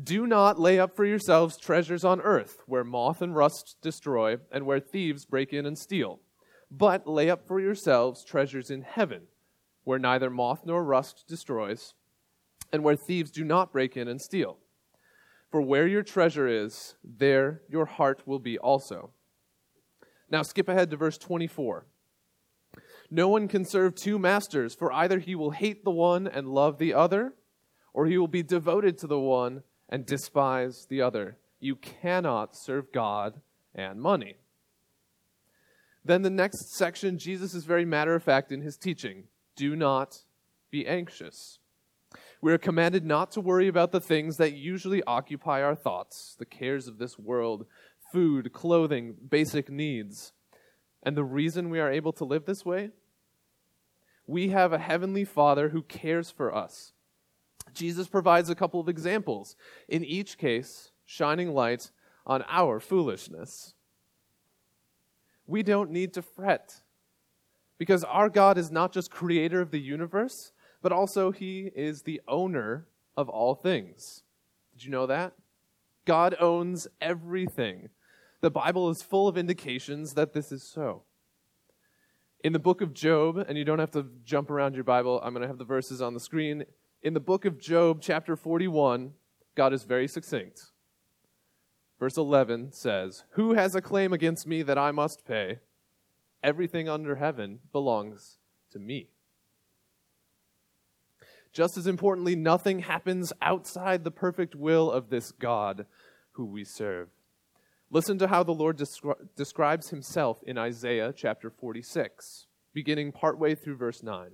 Do 0.00 0.26
not 0.26 0.60
lay 0.60 0.78
up 0.78 0.94
for 0.94 1.04
yourselves 1.04 1.58
treasures 1.58 2.04
on 2.04 2.20
earth, 2.20 2.58
where 2.66 2.84
moth 2.84 3.20
and 3.22 3.34
rust 3.34 3.76
destroy, 3.82 4.36
and 4.50 4.66
where 4.66 4.80
thieves 4.80 5.24
break 5.24 5.52
in 5.52 5.66
and 5.66 5.78
steal 5.78 6.20
but 6.72 7.06
lay 7.06 7.28
up 7.28 7.46
for 7.46 7.60
yourselves 7.60 8.24
treasures 8.24 8.70
in 8.70 8.82
heaven, 8.82 9.22
where 9.84 9.98
neither 9.98 10.30
moth 10.30 10.62
nor 10.64 10.82
rust 10.82 11.24
destroys, 11.28 11.94
and 12.72 12.82
where 12.82 12.96
thieves 12.96 13.30
do 13.30 13.44
not 13.44 13.72
break 13.72 13.96
in 13.96 14.08
and 14.08 14.20
steal. 14.20 14.56
For 15.50 15.60
where 15.60 15.86
your 15.86 16.02
treasure 16.02 16.48
is, 16.48 16.94
there 17.04 17.60
your 17.68 17.84
heart 17.84 18.22
will 18.26 18.38
be 18.38 18.58
also. 18.58 19.10
Now 20.30 20.42
skip 20.42 20.66
ahead 20.66 20.90
to 20.90 20.96
verse 20.96 21.18
24. 21.18 21.84
No 23.10 23.28
one 23.28 23.48
can 23.48 23.66
serve 23.66 23.94
two 23.94 24.18
masters, 24.18 24.74
for 24.74 24.90
either 24.90 25.18
he 25.18 25.34
will 25.34 25.50
hate 25.50 25.84
the 25.84 25.90
one 25.90 26.26
and 26.26 26.48
love 26.48 26.78
the 26.78 26.94
other, 26.94 27.34
or 27.92 28.06
he 28.06 28.16
will 28.16 28.28
be 28.28 28.42
devoted 28.42 28.96
to 28.98 29.06
the 29.06 29.20
one 29.20 29.62
and 29.92 30.06
despise 30.06 30.86
the 30.86 31.02
other. 31.02 31.36
You 31.60 31.76
cannot 31.76 32.56
serve 32.56 32.90
God 32.92 33.42
and 33.74 34.00
money. 34.00 34.36
Then 36.02 36.22
the 36.22 36.30
next 36.30 36.72
section, 36.72 37.18
Jesus 37.18 37.52
is 37.52 37.66
very 37.66 37.84
matter 37.84 38.14
of 38.14 38.22
fact 38.22 38.50
in 38.50 38.62
his 38.62 38.78
teaching. 38.78 39.24
Do 39.54 39.76
not 39.76 40.20
be 40.70 40.86
anxious. 40.86 41.58
We 42.40 42.52
are 42.52 42.58
commanded 42.58 43.04
not 43.04 43.30
to 43.32 43.42
worry 43.42 43.68
about 43.68 43.92
the 43.92 44.00
things 44.00 44.38
that 44.38 44.54
usually 44.54 45.02
occupy 45.04 45.62
our 45.62 45.76
thoughts, 45.76 46.36
the 46.38 46.46
cares 46.46 46.88
of 46.88 46.96
this 46.96 47.18
world, 47.18 47.66
food, 48.10 48.54
clothing, 48.54 49.14
basic 49.28 49.70
needs. 49.70 50.32
And 51.02 51.18
the 51.18 51.22
reason 51.22 51.68
we 51.68 51.80
are 51.80 51.92
able 51.92 52.14
to 52.14 52.24
live 52.24 52.46
this 52.46 52.64
way? 52.64 52.90
We 54.26 54.48
have 54.48 54.72
a 54.72 54.78
heavenly 54.78 55.26
Father 55.26 55.68
who 55.68 55.82
cares 55.82 56.30
for 56.30 56.54
us. 56.54 56.94
Jesus 57.72 58.08
provides 58.08 58.50
a 58.50 58.54
couple 58.54 58.80
of 58.80 58.88
examples, 58.88 59.56
in 59.88 60.04
each 60.04 60.38
case, 60.38 60.90
shining 61.04 61.54
light 61.54 61.90
on 62.26 62.44
our 62.48 62.80
foolishness 62.80 63.74
we 65.46 65.62
don't 65.62 65.90
need 65.90 66.14
to 66.14 66.22
fret. 66.22 66.80
Because 67.78 68.04
our 68.04 68.28
God 68.28 68.58
is 68.58 68.70
not 68.70 68.92
just 68.92 69.10
creator 69.10 69.60
of 69.60 69.70
the 69.70 69.80
universe, 69.80 70.52
but 70.80 70.92
also 70.92 71.30
he 71.30 71.70
is 71.74 72.02
the 72.02 72.20
owner 72.28 72.86
of 73.16 73.28
all 73.28 73.54
things. 73.54 74.22
Did 74.72 74.84
you 74.84 74.90
know 74.90 75.06
that? 75.06 75.32
God 76.04 76.34
owns 76.40 76.88
everything. 77.00 77.90
The 78.40 78.50
Bible 78.50 78.88
is 78.90 79.02
full 79.02 79.28
of 79.28 79.36
indications 79.36 80.14
that 80.14 80.32
this 80.32 80.50
is 80.52 80.62
so. 80.62 81.02
In 82.42 82.52
the 82.52 82.58
book 82.58 82.80
of 82.80 82.92
Job, 82.92 83.36
and 83.36 83.56
you 83.56 83.64
don't 83.64 83.78
have 83.78 83.92
to 83.92 84.06
jump 84.24 84.50
around 84.50 84.74
your 84.74 84.84
Bible, 84.84 85.20
I'm 85.22 85.32
going 85.32 85.42
to 85.42 85.48
have 85.48 85.58
the 85.58 85.64
verses 85.64 86.02
on 86.02 86.14
the 86.14 86.20
screen. 86.20 86.64
In 87.02 87.14
the 87.14 87.20
book 87.20 87.44
of 87.44 87.58
Job, 87.58 87.98
chapter 88.00 88.36
41, 88.36 89.14
God 89.56 89.72
is 89.72 89.82
very 89.82 90.06
succinct. 90.06 90.70
Verse 91.98 92.16
11 92.16 92.70
says, 92.72 93.24
Who 93.30 93.54
has 93.54 93.74
a 93.74 93.82
claim 93.82 94.12
against 94.12 94.46
me 94.46 94.62
that 94.62 94.78
I 94.78 94.92
must 94.92 95.26
pay? 95.26 95.58
Everything 96.44 96.88
under 96.88 97.16
heaven 97.16 97.58
belongs 97.72 98.38
to 98.70 98.78
me. 98.78 99.08
Just 101.52 101.76
as 101.76 101.88
importantly, 101.88 102.36
nothing 102.36 102.80
happens 102.80 103.32
outside 103.42 104.04
the 104.04 104.12
perfect 104.12 104.54
will 104.54 104.90
of 104.90 105.10
this 105.10 105.32
God 105.32 105.86
who 106.32 106.44
we 106.46 106.64
serve. 106.64 107.08
Listen 107.90 108.16
to 108.18 108.28
how 108.28 108.44
the 108.44 108.52
Lord 108.52 108.78
descri- 108.78 109.28
describes 109.36 109.90
himself 109.90 110.38
in 110.44 110.56
Isaiah 110.56 111.12
chapter 111.14 111.50
46, 111.50 112.46
beginning 112.72 113.10
partway 113.10 113.56
through 113.56 113.76
verse 113.76 114.04
9. 114.04 114.30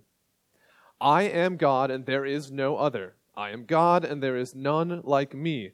I 1.00 1.22
am 1.22 1.56
God, 1.56 1.90
and 1.90 2.06
there 2.06 2.24
is 2.24 2.50
no 2.50 2.76
other. 2.76 3.14
I 3.36 3.50
am 3.50 3.64
God, 3.64 4.04
and 4.04 4.22
there 4.22 4.36
is 4.36 4.54
none 4.54 5.00
like 5.04 5.34
me, 5.34 5.72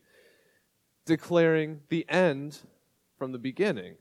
declaring 1.07 1.81
the 1.89 2.05
end 2.09 2.59
from 3.17 3.33
the 3.33 3.39
beginning, 3.39 3.97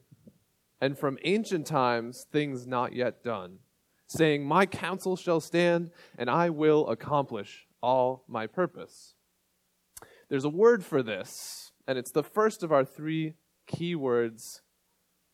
and 0.82 0.98
from 0.98 1.18
ancient 1.24 1.66
times 1.66 2.26
things 2.30 2.68
not 2.68 2.94
yet 2.94 3.24
done, 3.24 3.60
saying, 4.08 4.46
My 4.46 4.66
counsel 4.66 5.16
shall 5.16 5.40
stand, 5.40 5.92
and 6.18 6.30
I 6.30 6.50
will 6.50 6.90
accomplish 6.90 7.68
all 7.82 8.26
my 8.28 8.48
purpose. 8.48 9.16
There's 10.28 10.46
a 10.46 10.50
word 10.50 10.84
for 10.84 11.02
this, 11.02 11.72
and 11.88 11.98
it's 11.98 12.12
the 12.12 12.24
first 12.24 12.64
of 12.64 12.72
our 12.72 12.84
three 12.84 13.36
key 13.66 13.96
words 13.96 14.62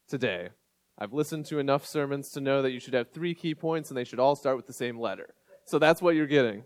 today. 0.08 0.50
I've 0.98 1.13
listened 1.13 1.46
to 1.46 1.60
enough 1.60 1.86
sermons 1.86 2.29
to 2.31 2.41
know 2.41 2.62
that 2.62 2.72
you 2.72 2.79
should 2.79 2.93
have 2.93 3.10
three 3.10 3.34
key 3.34 3.55
points 3.55 3.89
and 3.89 3.98
they 3.98 4.03
should 4.03 4.19
all 4.19 4.36
start 4.36 4.58
with 4.58 4.67
the 4.67 4.74
same 4.74 5.00
letter. 5.00 5.34
So 5.69 5.77
that's 5.77 6.01
what 6.01 6.15
you're 6.15 6.25
getting. 6.25 6.63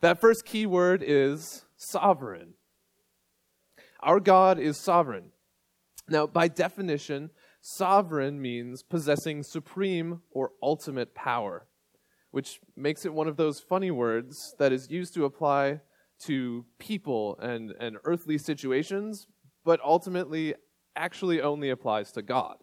That 0.00 0.20
first 0.20 0.44
key 0.44 0.64
word 0.64 1.02
is 1.04 1.64
sovereign. 1.76 2.54
Our 4.00 4.20
God 4.20 4.60
is 4.60 4.76
sovereign. 4.76 5.32
Now, 6.08 6.28
by 6.28 6.46
definition, 6.46 7.30
sovereign 7.60 8.40
means 8.40 8.84
possessing 8.84 9.42
supreme 9.42 10.20
or 10.30 10.52
ultimate 10.62 11.16
power, 11.16 11.66
which 12.30 12.60
makes 12.76 13.04
it 13.04 13.12
one 13.12 13.26
of 13.26 13.36
those 13.36 13.58
funny 13.58 13.90
words 13.90 14.54
that 14.60 14.70
is 14.70 14.88
used 14.88 15.12
to 15.14 15.24
apply 15.24 15.80
to 16.26 16.64
people 16.78 17.36
and, 17.40 17.72
and 17.80 17.96
earthly 18.04 18.38
situations, 18.38 19.26
but 19.64 19.80
ultimately 19.82 20.54
actually 20.94 21.42
only 21.42 21.70
applies 21.70 22.12
to 22.12 22.22
God. 22.22 22.58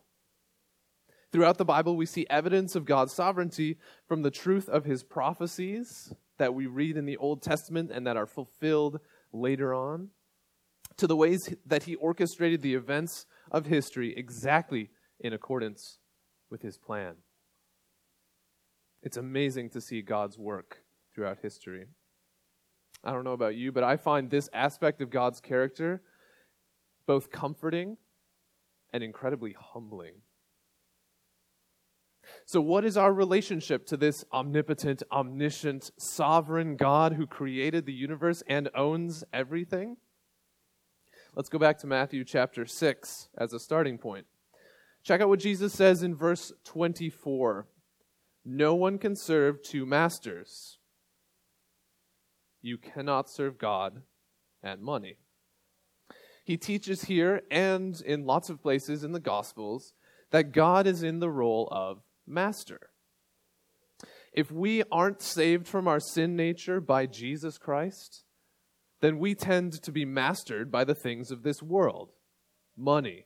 Throughout 1.32 1.58
the 1.58 1.66
Bible, 1.66 1.98
we 1.98 2.06
see 2.06 2.26
evidence 2.30 2.76
of 2.76 2.86
God's 2.86 3.14
sovereignty 3.14 3.78
from 4.08 4.22
the 4.22 4.32
truth 4.32 4.70
of 4.70 4.86
his 4.86 5.04
prophecies 5.04 6.14
that 6.38 6.54
we 6.54 6.66
read 6.66 6.98
in 6.98 7.06
the 7.06 7.18
Old 7.18 7.42
Testament 7.42 7.92
and 7.92 8.06
that 8.08 8.18
are 8.18 8.26
fulfilled 8.26 9.00
later 9.34 9.74
on, 9.74 10.10
to 10.98 11.08
the 11.08 11.16
ways 11.16 11.54
that 11.66 11.84
he 11.84 11.96
orchestrated 11.96 12.62
the 12.62 12.76
events 12.76 13.26
of 13.52 13.66
history 13.66 14.14
exactly 14.16 14.90
in 15.20 15.34
accordance 15.34 16.00
with 16.50 16.62
his 16.62 16.78
plan. 16.78 17.16
It's 19.04 19.18
amazing 19.18 19.70
to 19.72 19.82
see 19.82 20.02
God's 20.02 20.38
work 20.38 20.84
throughout 21.14 21.40
history. 21.42 21.86
I 23.04 23.12
don't 23.12 23.24
know 23.24 23.34
about 23.34 23.56
you, 23.56 23.72
but 23.72 23.84
I 23.84 23.98
find 23.98 24.30
this 24.30 24.50
aspect 24.54 25.02
of 25.02 25.10
God's 25.10 25.42
character 25.42 26.02
both 27.06 27.30
comforting 27.30 27.98
and 28.92 29.04
incredibly 29.04 29.56
humbling. 29.60 30.16
So, 32.48 32.62
what 32.62 32.86
is 32.86 32.96
our 32.96 33.12
relationship 33.12 33.88
to 33.88 33.98
this 33.98 34.24
omnipotent, 34.32 35.02
omniscient, 35.12 35.90
sovereign 35.98 36.76
God 36.76 37.14
who 37.14 37.26
created 37.26 37.88
the 37.88 37.94
universe 37.94 38.44
and 38.48 38.70
owns 38.76 39.24
everything? 39.34 39.98
Let's 41.34 41.50
go 41.50 41.58
back 41.58 41.80
to 41.80 41.88
Matthew 41.88 42.24
chapter 42.24 42.68
6 42.68 43.30
as 43.36 43.52
a 43.52 43.60
starting 43.60 43.98
point. 43.98 44.28
Check 45.04 45.22
out 45.22 45.30
what 45.30 45.40
Jesus 45.40 45.74
says 45.74 46.04
in 46.04 46.16
verse 46.16 46.54
24 46.66 47.68
No 48.46 48.76
one 48.76 49.00
can 49.00 49.16
serve 49.16 49.64
two 49.64 49.88
masters. 49.88 50.78
You 52.62 52.78
cannot 52.78 53.28
serve 53.28 53.58
God 53.58 54.04
and 54.62 54.84
money. 54.84 55.18
He 56.44 56.58
teaches 56.58 57.06
here 57.06 57.42
and 57.50 58.00
in 58.02 58.28
lots 58.28 58.52
of 58.52 58.62
places 58.62 59.04
in 59.04 59.14
the 59.14 59.20
Gospels 59.20 59.94
that 60.30 60.52
God 60.52 60.86
is 60.86 61.02
in 61.02 61.20
the 61.20 61.30
role 61.30 61.68
of 61.72 62.02
master. 62.28 62.90
If 64.34 64.52
we 64.52 64.84
aren't 64.92 65.22
saved 65.22 65.68
from 65.68 65.88
our 65.88 66.00
sin 66.00 66.36
nature 66.36 66.82
by 66.82 67.06
Jesus 67.06 67.58
Christ, 67.58 68.26
then 69.02 69.18
we 69.18 69.34
tend 69.34 69.82
to 69.84 69.92
be 69.92 70.04
mastered 70.04 70.72
by 70.72 70.84
the 70.84 70.96
things 70.96 71.32
of 71.32 71.44
this 71.44 71.62
world 71.62 72.12
money, 72.78 73.26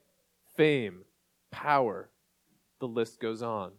fame, 0.55 1.03
power. 1.51 2.09
The 2.79 2.87
list 2.87 3.19
goes 3.19 3.41
on. 3.41 3.71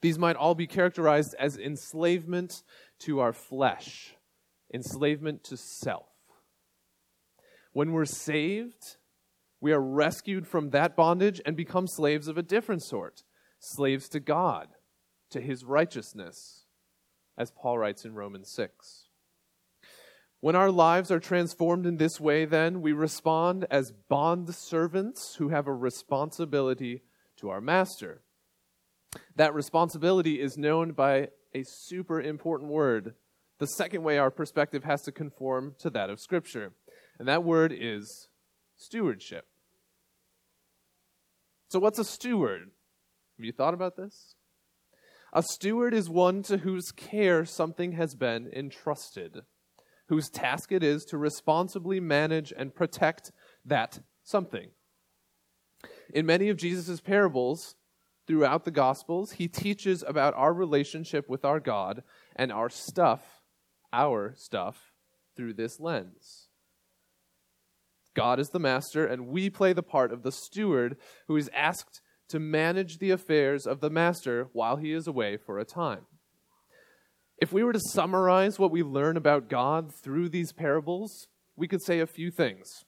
These 0.00 0.18
might 0.18 0.36
all 0.36 0.54
be 0.54 0.66
characterized 0.66 1.34
as 1.38 1.58
enslavement 1.58 2.62
to 3.00 3.18
our 3.18 3.32
flesh, 3.32 4.14
enslavement 4.72 5.42
to 5.44 5.56
self. 5.56 6.06
When 7.72 7.92
we're 7.92 8.04
saved, 8.04 8.96
we 9.60 9.72
are 9.72 9.80
rescued 9.80 10.46
from 10.46 10.70
that 10.70 10.94
bondage 10.94 11.40
and 11.44 11.56
become 11.56 11.86
slaves 11.86 12.28
of 12.28 12.38
a 12.38 12.42
different 12.42 12.82
sort 12.82 13.24
slaves 13.58 14.08
to 14.10 14.20
God, 14.20 14.68
to 15.30 15.40
his 15.40 15.64
righteousness, 15.64 16.66
as 17.36 17.50
Paul 17.50 17.78
writes 17.78 18.04
in 18.04 18.14
Romans 18.14 18.50
6. 18.50 19.08
When 20.40 20.54
our 20.54 20.70
lives 20.70 21.10
are 21.10 21.18
transformed 21.18 21.86
in 21.86 21.96
this 21.96 22.20
way, 22.20 22.44
then, 22.44 22.80
we 22.80 22.92
respond 22.92 23.66
as 23.70 23.90
bond 23.90 24.54
servants 24.54 25.36
who 25.36 25.48
have 25.48 25.66
a 25.66 25.74
responsibility 25.74 27.02
to 27.38 27.50
our 27.50 27.60
master. 27.60 28.22
That 29.34 29.54
responsibility 29.54 30.40
is 30.40 30.58
known 30.58 30.92
by 30.92 31.28
a 31.54 31.62
super 31.64 32.20
important 32.20 32.70
word. 32.70 33.14
The 33.58 33.66
second 33.66 34.02
way 34.02 34.18
our 34.18 34.30
perspective 34.30 34.84
has 34.84 35.02
to 35.02 35.12
conform 35.12 35.74
to 35.78 35.90
that 35.90 36.10
of 36.10 36.20
Scripture. 36.20 36.72
And 37.18 37.26
that 37.26 37.44
word 37.44 37.74
is 37.76 38.28
stewardship. 38.76 39.46
So, 41.68 41.78
what's 41.78 41.98
a 41.98 42.04
steward? 42.04 42.70
Have 43.36 43.44
you 43.44 43.52
thought 43.52 43.74
about 43.74 43.96
this? 43.96 44.34
A 45.32 45.42
steward 45.42 45.92
is 45.92 46.08
one 46.08 46.42
to 46.44 46.58
whose 46.58 46.90
care 46.92 47.44
something 47.44 47.92
has 47.92 48.14
been 48.14 48.50
entrusted, 48.54 49.42
whose 50.08 50.30
task 50.30 50.72
it 50.72 50.82
is 50.82 51.04
to 51.06 51.18
responsibly 51.18 52.00
manage 52.00 52.52
and 52.56 52.74
protect 52.74 53.32
that 53.64 54.00
something. 54.22 54.70
In 56.14 56.24
many 56.24 56.48
of 56.48 56.56
Jesus' 56.56 57.00
parables 57.00 57.74
throughout 58.26 58.64
the 58.64 58.70
Gospels, 58.70 59.32
he 59.32 59.48
teaches 59.48 60.02
about 60.06 60.34
our 60.34 60.54
relationship 60.54 61.28
with 61.28 61.44
our 61.44 61.60
God 61.60 62.02
and 62.34 62.50
our 62.50 62.70
stuff, 62.70 63.42
our 63.92 64.32
stuff, 64.36 64.92
through 65.36 65.52
this 65.54 65.78
lens. 65.78 66.48
God 68.14 68.40
is 68.40 68.48
the 68.48 68.58
master, 68.58 69.06
and 69.06 69.28
we 69.28 69.50
play 69.50 69.74
the 69.74 69.82
part 69.82 70.10
of 70.10 70.22
the 70.22 70.32
steward 70.32 70.96
who 71.28 71.36
is 71.36 71.50
asked 71.54 72.00
to 72.28 72.40
manage 72.40 72.98
the 72.98 73.10
affairs 73.10 73.66
of 73.66 73.80
the 73.80 73.90
master 73.90 74.48
while 74.52 74.76
he 74.76 74.92
is 74.92 75.06
away 75.06 75.36
for 75.36 75.58
a 75.58 75.64
time. 75.64 76.06
If 77.38 77.52
we 77.52 77.62
were 77.62 77.72
to 77.72 77.80
summarize 77.80 78.58
what 78.58 78.70
we 78.70 78.82
learn 78.82 79.16
about 79.16 79.50
God 79.50 79.94
through 79.94 80.30
these 80.30 80.52
parables, 80.52 81.28
we 81.54 81.68
could 81.68 81.82
say 81.82 82.00
a 82.00 82.06
few 82.06 82.30
things. 82.30 82.84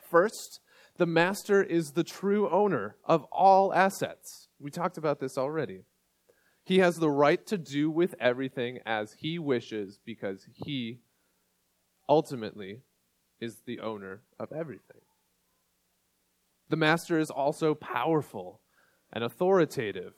First, 0.00 0.60
the 0.98 1.06
master 1.06 1.62
is 1.62 1.92
the 1.92 2.04
true 2.04 2.48
owner 2.50 2.96
of 3.04 3.24
all 3.32 3.72
assets. 3.72 4.48
We 4.58 4.70
talked 4.70 4.98
about 4.98 5.20
this 5.20 5.38
already. 5.38 5.84
He 6.64 6.78
has 6.78 6.96
the 6.96 7.10
right 7.10 7.44
to 7.46 7.58
do 7.58 7.90
with 7.90 8.14
everything 8.20 8.78
as 8.86 9.14
he 9.18 9.38
wishes 9.38 9.98
because 10.04 10.46
he 10.64 11.00
ultimately 12.08 12.82
is 13.40 13.62
the 13.66 13.80
owner 13.80 14.22
of 14.38 14.52
everything. 14.52 15.01
The 16.72 16.76
master 16.78 17.18
is 17.18 17.30
also 17.30 17.74
powerful 17.74 18.62
and 19.12 19.22
authoritative. 19.22 20.14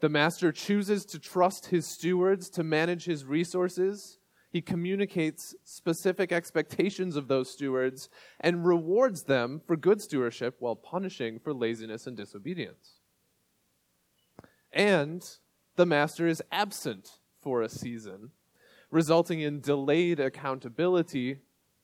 The 0.00 0.08
master 0.08 0.50
chooses 0.50 1.04
to 1.06 1.20
trust 1.20 1.66
his 1.66 1.86
stewards 1.86 2.50
to 2.50 2.64
manage 2.64 3.04
his 3.04 3.24
resources. 3.24 4.18
He 4.50 4.60
communicates 4.60 5.54
specific 5.62 6.32
expectations 6.32 7.14
of 7.14 7.28
those 7.28 7.52
stewards 7.52 8.08
and 8.40 8.66
rewards 8.66 9.22
them 9.22 9.60
for 9.64 9.76
good 9.76 10.02
stewardship 10.02 10.56
while 10.58 10.74
punishing 10.74 11.38
for 11.38 11.54
laziness 11.54 12.08
and 12.08 12.16
disobedience. 12.16 12.94
And 14.72 15.24
the 15.76 15.86
master 15.86 16.26
is 16.26 16.42
absent 16.50 17.20
for 17.40 17.62
a 17.62 17.68
season, 17.68 18.32
resulting 18.90 19.38
in 19.38 19.60
delayed 19.60 20.18
accountability 20.18 21.42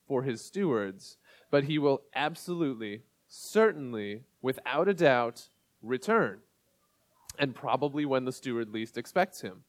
for 0.09 0.25
his 0.25 0.45
stewards, 0.45 1.19
but 1.51 1.65
he 1.65 1.79
will 1.79 2.03
absolutely, 2.15 3.03
certainly, 3.29 4.23
without 4.43 4.89
a 4.89 4.95
doubt, 4.95 5.49
return, 5.83 6.41
and 7.39 7.55
probably 7.55 8.05
when 8.05 8.25
the 8.25 8.33
steward 8.33 8.71
least 8.71 8.97
expects 8.97 9.41
him. 9.41 9.65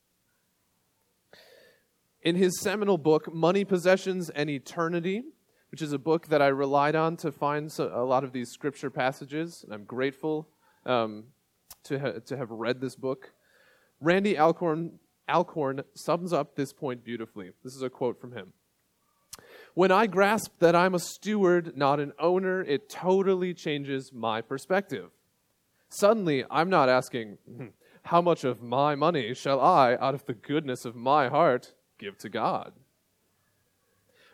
In 2.22 2.36
his 2.36 2.60
seminal 2.60 2.98
book, 2.98 3.34
Money, 3.34 3.64
Possessions, 3.64 4.30
and 4.30 4.50
Eternity, 4.50 5.24
which 5.72 5.82
is 5.82 5.94
a 5.94 6.00
book 6.00 6.28
that 6.28 6.42
I 6.42 6.48
relied 6.48 6.96
on 6.96 7.16
to 7.18 7.32
find 7.32 7.74
a 7.80 8.04
lot 8.04 8.24
of 8.24 8.34
these 8.34 8.50
scripture 8.50 8.90
passages, 8.90 9.64
and 9.64 9.74
I'm 9.74 9.86
grateful 9.86 10.50
um, 10.86 11.26
to, 11.84 12.00
ha- 12.00 12.20
to 12.26 12.38
have 12.38 12.50
read 12.50 12.82
this 12.82 12.96
book. 12.96 13.32
Randy 14.02 14.38
Alcorn, 14.38 15.00
Alcorn 15.30 15.84
sums 15.94 16.34
up 16.34 16.56
this 16.56 16.74
point 16.74 17.04
beautifully. 17.04 17.52
This 17.64 17.76
is 17.76 17.84
a 17.84 17.90
quote 17.90 18.20
from 18.20 18.34
him. 18.34 18.54
When 19.74 19.92
I 19.92 20.08
grasp 20.08 20.60
that 20.60 20.76
I'm 20.76 20.96
a 20.96 21.00
steward, 21.00 21.78
not 21.78 22.00
an 22.00 22.14
owner, 22.20 22.62
it 22.62 22.90
totally 22.90 23.54
changes 23.54 24.12
my 24.14 24.42
perspective. 24.42 25.12
Suddenly, 25.90 26.46
I'm 26.50 26.70
not 26.70 26.90
asking, 26.90 27.38
hmm, 27.46 27.68
how 28.04 28.22
much 28.22 28.44
of 28.44 28.62
my 28.62 28.96
money 28.96 29.34
shall 29.34 29.60
I, 29.60 29.96
out 29.96 30.14
of 30.14 30.26
the 30.26 30.34
goodness 30.34 30.86
of 30.86 30.96
my 30.96 31.30
heart, 31.30 31.74
give 31.98 32.18
to 32.20 32.30
God? 32.30 32.74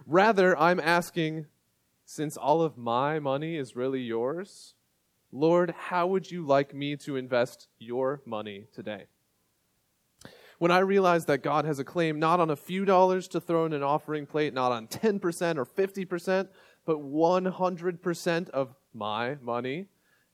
Rather, 0.06 0.58
I'm 0.58 0.80
asking, 0.80 1.48
since 2.06 2.38
all 2.38 2.62
of 2.62 2.78
my 2.78 3.20
money 3.20 3.56
is 3.56 3.76
really 3.76 4.02
yours, 4.02 4.76
Lord, 5.32 5.74
how 5.78 6.08
would 6.08 6.30
you 6.30 6.46
like 6.46 6.74
me 6.74 6.96
to 6.98 7.16
invest 7.16 7.68
your 7.80 8.22
money 8.26 8.68
today? 8.74 9.06
When 10.58 10.72
I 10.72 10.80
realize 10.80 11.26
that 11.26 11.44
God 11.44 11.66
has 11.66 11.80
a 11.80 11.84
claim 11.84 12.20
not 12.20 12.40
on 12.40 12.50
a 12.50 12.56
few 12.56 12.86
dollars 12.86 13.28
to 13.30 13.42
throw 13.42 13.66
in 13.66 13.74
an 13.74 13.84
offering 13.84 14.26
plate, 14.26 14.54
not 14.54 14.72
on 14.72 14.88
10% 14.88 15.58
or 15.58 15.66
50%, 15.66 16.48
but 16.86 16.98
100% 17.00 18.50
of 18.50 18.76
my 18.94 19.36
money, 19.42 19.88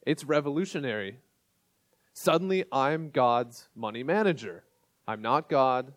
it's 0.05 0.23
revolutionary. 0.23 1.19
Suddenly, 2.13 2.65
I'm 2.71 3.09
God's 3.09 3.69
money 3.75 4.03
manager. 4.03 4.63
I'm 5.07 5.21
not 5.21 5.49
God. 5.49 5.93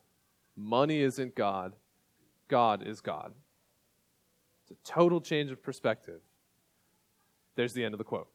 Money 0.56 1.00
isn't 1.00 1.34
God. 1.34 1.74
God 2.48 2.86
is 2.86 3.00
God. 3.00 3.32
It's 4.62 4.70
a 4.70 4.92
total 4.92 5.20
change 5.20 5.50
of 5.50 5.62
perspective. 5.62 6.20
There's 7.56 7.72
the 7.72 7.84
end 7.84 7.94
of 7.94 7.98
the 7.98 8.04
quote. 8.04 8.28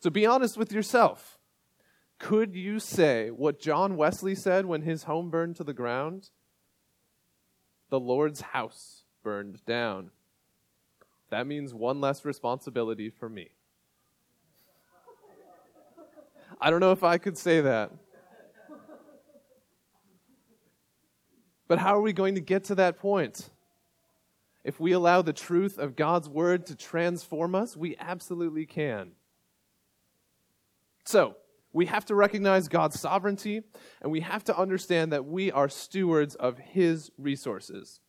So 0.00 0.10
be 0.10 0.26
honest 0.26 0.56
with 0.56 0.72
yourself. 0.72 1.38
Could 2.22 2.54
you 2.54 2.78
say 2.78 3.30
what 3.30 3.58
John 3.58 3.96
Wesley 3.96 4.36
said 4.36 4.64
when 4.64 4.82
his 4.82 5.02
home 5.02 5.28
burned 5.28 5.56
to 5.56 5.64
the 5.64 5.72
ground? 5.72 6.30
The 7.90 7.98
Lord's 7.98 8.40
house 8.40 9.02
burned 9.24 9.64
down. 9.66 10.12
That 11.30 11.48
means 11.48 11.74
one 11.74 12.00
less 12.00 12.24
responsibility 12.24 13.10
for 13.10 13.28
me. 13.28 13.48
I 16.60 16.70
don't 16.70 16.78
know 16.78 16.92
if 16.92 17.02
I 17.02 17.18
could 17.18 17.36
say 17.36 17.60
that. 17.60 17.90
But 21.66 21.80
how 21.80 21.96
are 21.96 22.02
we 22.02 22.12
going 22.12 22.36
to 22.36 22.40
get 22.40 22.62
to 22.64 22.76
that 22.76 23.00
point? 23.00 23.50
If 24.62 24.78
we 24.78 24.92
allow 24.92 25.22
the 25.22 25.32
truth 25.32 25.76
of 25.76 25.96
God's 25.96 26.28
word 26.28 26.66
to 26.66 26.76
transform 26.76 27.56
us, 27.56 27.76
we 27.76 27.96
absolutely 27.98 28.64
can. 28.64 29.10
So, 31.04 31.36
we 31.72 31.86
have 31.86 32.04
to 32.06 32.14
recognize 32.14 32.68
God's 32.68 33.00
sovereignty, 33.00 33.62
and 34.00 34.12
we 34.12 34.20
have 34.20 34.44
to 34.44 34.56
understand 34.56 35.12
that 35.12 35.24
we 35.24 35.50
are 35.50 35.68
stewards 35.68 36.34
of 36.34 36.58
His 36.58 37.10
resources. 37.16 38.00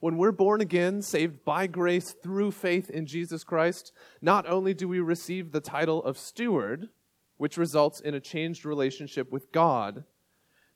When 0.00 0.16
we're 0.16 0.32
born 0.32 0.60
again, 0.60 1.02
saved 1.02 1.44
by 1.44 1.66
grace 1.66 2.14
through 2.22 2.50
faith 2.52 2.90
in 2.90 3.06
Jesus 3.06 3.42
Christ, 3.42 3.92
not 4.20 4.48
only 4.48 4.74
do 4.74 4.86
we 4.86 5.00
receive 5.00 5.50
the 5.50 5.60
title 5.60 6.02
of 6.04 6.18
steward, 6.18 6.90
which 7.36 7.56
results 7.56 8.00
in 8.00 8.14
a 8.14 8.20
changed 8.20 8.64
relationship 8.64 9.32
with 9.32 9.50
God, 9.50 10.04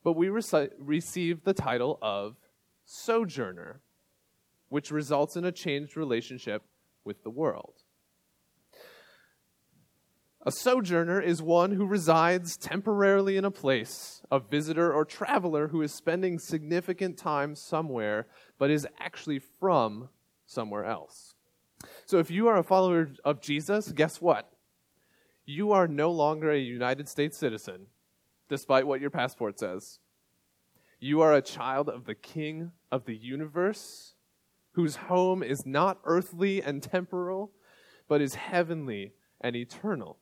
but 0.03 0.15
we 0.15 0.29
rec- 0.29 0.73
receive 0.79 1.45
the 1.45 1.53
title 1.53 1.99
of 2.01 2.37
sojourner, 2.85 3.81
which 4.69 4.91
results 4.91 5.37
in 5.37 5.45
a 5.45 5.53
changed 5.53 5.97
relationship 5.97 6.63
with 7.05 7.23
the 7.23 7.31
world. 7.31 7.78
A 10.47 10.53
sojourner 10.53 11.21
is 11.21 11.43
one 11.43 11.73
who 11.73 11.85
resides 11.85 12.57
temporarily 12.57 13.37
in 13.37 13.45
a 13.45 13.51
place, 13.51 14.23
a 14.31 14.39
visitor 14.39 14.93
or 14.93 15.05
traveler 15.05 15.69
who 15.69 15.83
is 15.83 15.93
spending 15.93 16.39
significant 16.39 17.19
time 17.19 17.57
somewhere 17.57 18.29
but 18.57 18.71
is 18.71 18.87
actually 19.01 19.41
from 19.41 20.09
somewhere 20.47 20.85
else. 20.85 21.35
So 22.07 22.19
if 22.19 22.31
you 22.31 22.47
are 22.47 22.57
a 22.57 22.63
follower 22.63 23.11
of 23.25 23.41
Jesus, 23.41 23.91
guess 23.93 24.21
what? 24.21 24.49
You 25.45 25.73
are 25.73 25.89
no 25.89 26.11
longer 26.11 26.53
a 26.53 26.59
United 26.59 27.09
States 27.09 27.37
citizen, 27.37 27.87
despite 28.49 28.87
what 28.87 29.01
your 29.01 29.11
passport 29.11 29.59
says. 29.59 29.99
You 31.01 31.21
are 31.21 31.35
a 31.35 31.43
child 31.43 31.89
of 31.89 32.05
the 32.05 32.15
King 32.15 32.73
of 32.93 33.07
the 33.07 33.17
universe, 33.17 34.15
whose 34.73 34.97
home 34.97 35.43
is 35.43 35.67
not 35.67 35.99
earthly 36.05 36.63
and 36.63 36.83
temporal, 36.83 37.51
but 38.09 38.21
is 38.21 38.37
heavenly 38.37 39.15
and 39.41 39.57
eternal. 39.57 40.19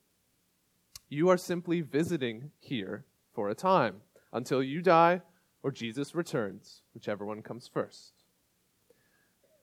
You 1.09 1.29
are 1.29 1.37
simply 1.37 1.81
visiting 1.81 2.51
here 2.59 3.05
for 3.33 3.49
a 3.49 3.55
time 3.55 4.03
until 4.33 4.63
you 4.63 4.83
die 4.83 5.23
or 5.63 5.71
Jesus 5.71 6.15
returns, 6.15 6.83
whichever 6.95 7.25
one 7.25 7.43
comes 7.43 7.69
first. 7.69 8.13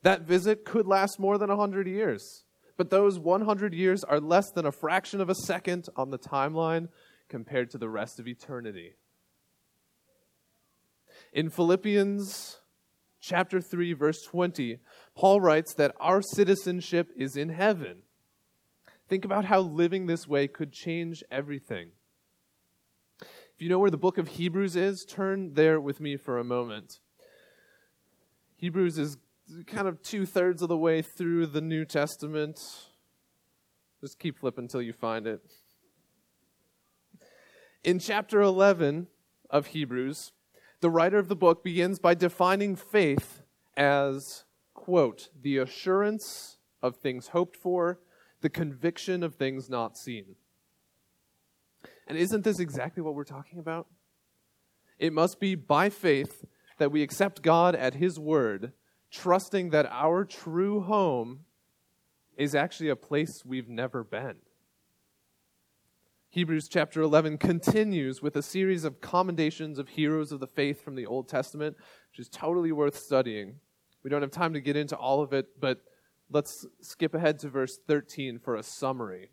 That 0.04 0.22
visit 0.22 0.66
could 0.66 0.86
last 0.86 1.20
more 1.20 1.38
than 1.38 1.50
100 1.50 1.88
years, 1.88 2.44
but 2.78 2.90
those 2.90 3.20
100 3.20 3.74
years 3.74 4.04
are 4.04 4.20
less 4.20 4.52
than 4.52 4.66
a 4.66 4.72
fraction 4.72 5.22
of 5.22 5.30
a 5.30 5.36
second 5.36 5.88
on 5.96 6.12
the 6.12 6.20
timeline 6.20 6.90
compared 7.30 7.70
to 7.72 7.78
the 7.78 7.90
rest 7.90 8.20
of 8.20 8.28
eternity. 8.28 8.94
In 11.32 11.50
Philippians 11.50 12.60
chapter 13.20 13.60
3 13.60 13.94
verse 13.94 14.24
20, 14.24 14.80
Paul 15.16 15.42
writes 15.42 15.74
that 15.74 15.96
our 16.00 16.22
citizenship 16.22 17.10
is 17.16 17.36
in 17.36 17.50
heaven 17.50 18.03
Think 19.08 19.26
about 19.26 19.46
how 19.46 19.60
living 19.60 20.06
this 20.06 20.28
way 20.28 20.48
could 20.48 20.72
change 20.72 21.24
everything. 21.30 21.90
If 23.22 23.62
you 23.62 23.70
know 23.70 23.80
where 23.80 23.92
the 23.92 23.98
book 23.98 24.18
of 24.18 24.30
Hebrews 24.30 24.76
is, 24.76 25.06
turn 25.06 25.54
there 25.54 25.80
with 25.80 26.00
me 26.00 26.18
for 26.18 26.40
a 26.40 26.44
moment. 26.44 27.00
Hebrews 28.56 28.98
is 28.98 29.18
kind 29.68 29.88
of 29.88 30.02
two 30.02 30.26
thirds 30.26 30.62
of 30.62 30.70
the 30.70 30.78
way 30.78 31.02
through 31.02 31.48
the 31.48 31.62
New 31.62 31.86
Testament. 31.86 32.60
Just 34.02 34.20
keep 34.20 34.40
flipping 34.40 34.64
until 34.64 34.82
you 34.82 34.94
find 34.94 35.28
it. 35.28 35.42
In 37.84 38.00
chapter 38.00 38.42
11 38.42 39.08
of 39.50 39.68
Hebrews, 39.68 40.32
the 40.80 40.90
writer 40.90 41.18
of 41.18 41.28
the 41.28 41.36
book 41.36 41.64
begins 41.64 42.00
by 42.00 42.14
defining 42.14 42.76
faith 42.76 43.42
as, 43.76 44.46
quote, 44.74 45.30
the 45.40 45.58
assurance 45.58 46.58
of 46.82 46.96
things 46.96 47.28
hoped 47.30 47.56
for 47.56 48.00
the 48.44 48.50
conviction 48.50 49.24
of 49.24 49.36
things 49.36 49.70
not 49.70 49.98
seen. 49.98 50.36
And 52.06 52.18
isn't 52.18 52.44
this 52.44 52.60
exactly 52.60 53.02
what 53.02 53.16
we're 53.16 53.24
talking 53.24 53.58
about? 53.58 53.88
It 55.00 55.14
must 55.14 55.40
be 55.40 55.56
by 55.56 55.90
faith 55.90 56.46
that 56.78 56.92
we 56.92 57.02
accept 57.02 57.42
God 57.42 57.74
at 57.74 57.96
His 57.96 58.20
word, 58.20 58.74
trusting 59.10 59.70
that 59.70 59.88
our 59.90 60.26
true 60.26 60.82
home 60.82 61.46
is 62.36 62.54
actually 62.54 62.90
a 62.90 62.98
place 62.98 63.44
we've 63.46 63.70
never 63.70 64.04
been. 64.04 64.36
Hebrews 66.30 66.68
chapter 66.68 67.02
11 67.02 67.38
continues 67.38 68.22
with 68.22 68.36
a 68.36 68.42
series 68.42 68.84
of 68.84 69.00
commendations 69.00 69.80
of 69.80 69.88
heroes 69.88 70.34
of 70.34 70.42
the 70.42 70.48
faith 70.48 70.84
from 70.84 70.96
the 70.96 71.06
Old 71.06 71.30
Testament, 71.30 71.78
which 72.12 72.20
is 72.20 72.28
totally 72.28 72.74
worth 72.74 72.98
studying. 72.98 73.56
We 74.04 74.10
don't 74.10 74.22
have 74.22 74.32
time 74.32 74.54
to 74.54 74.60
get 74.60 74.76
into 74.76 74.98
all 74.98 75.22
of 75.22 75.32
it, 75.32 75.48
but 75.62 75.82
Let's 76.34 76.66
skip 76.82 77.14
ahead 77.14 77.38
to 77.40 77.50
verse 77.50 77.78
13 77.78 78.40
for 78.40 78.56
a 78.56 78.64
summary. 78.64 79.30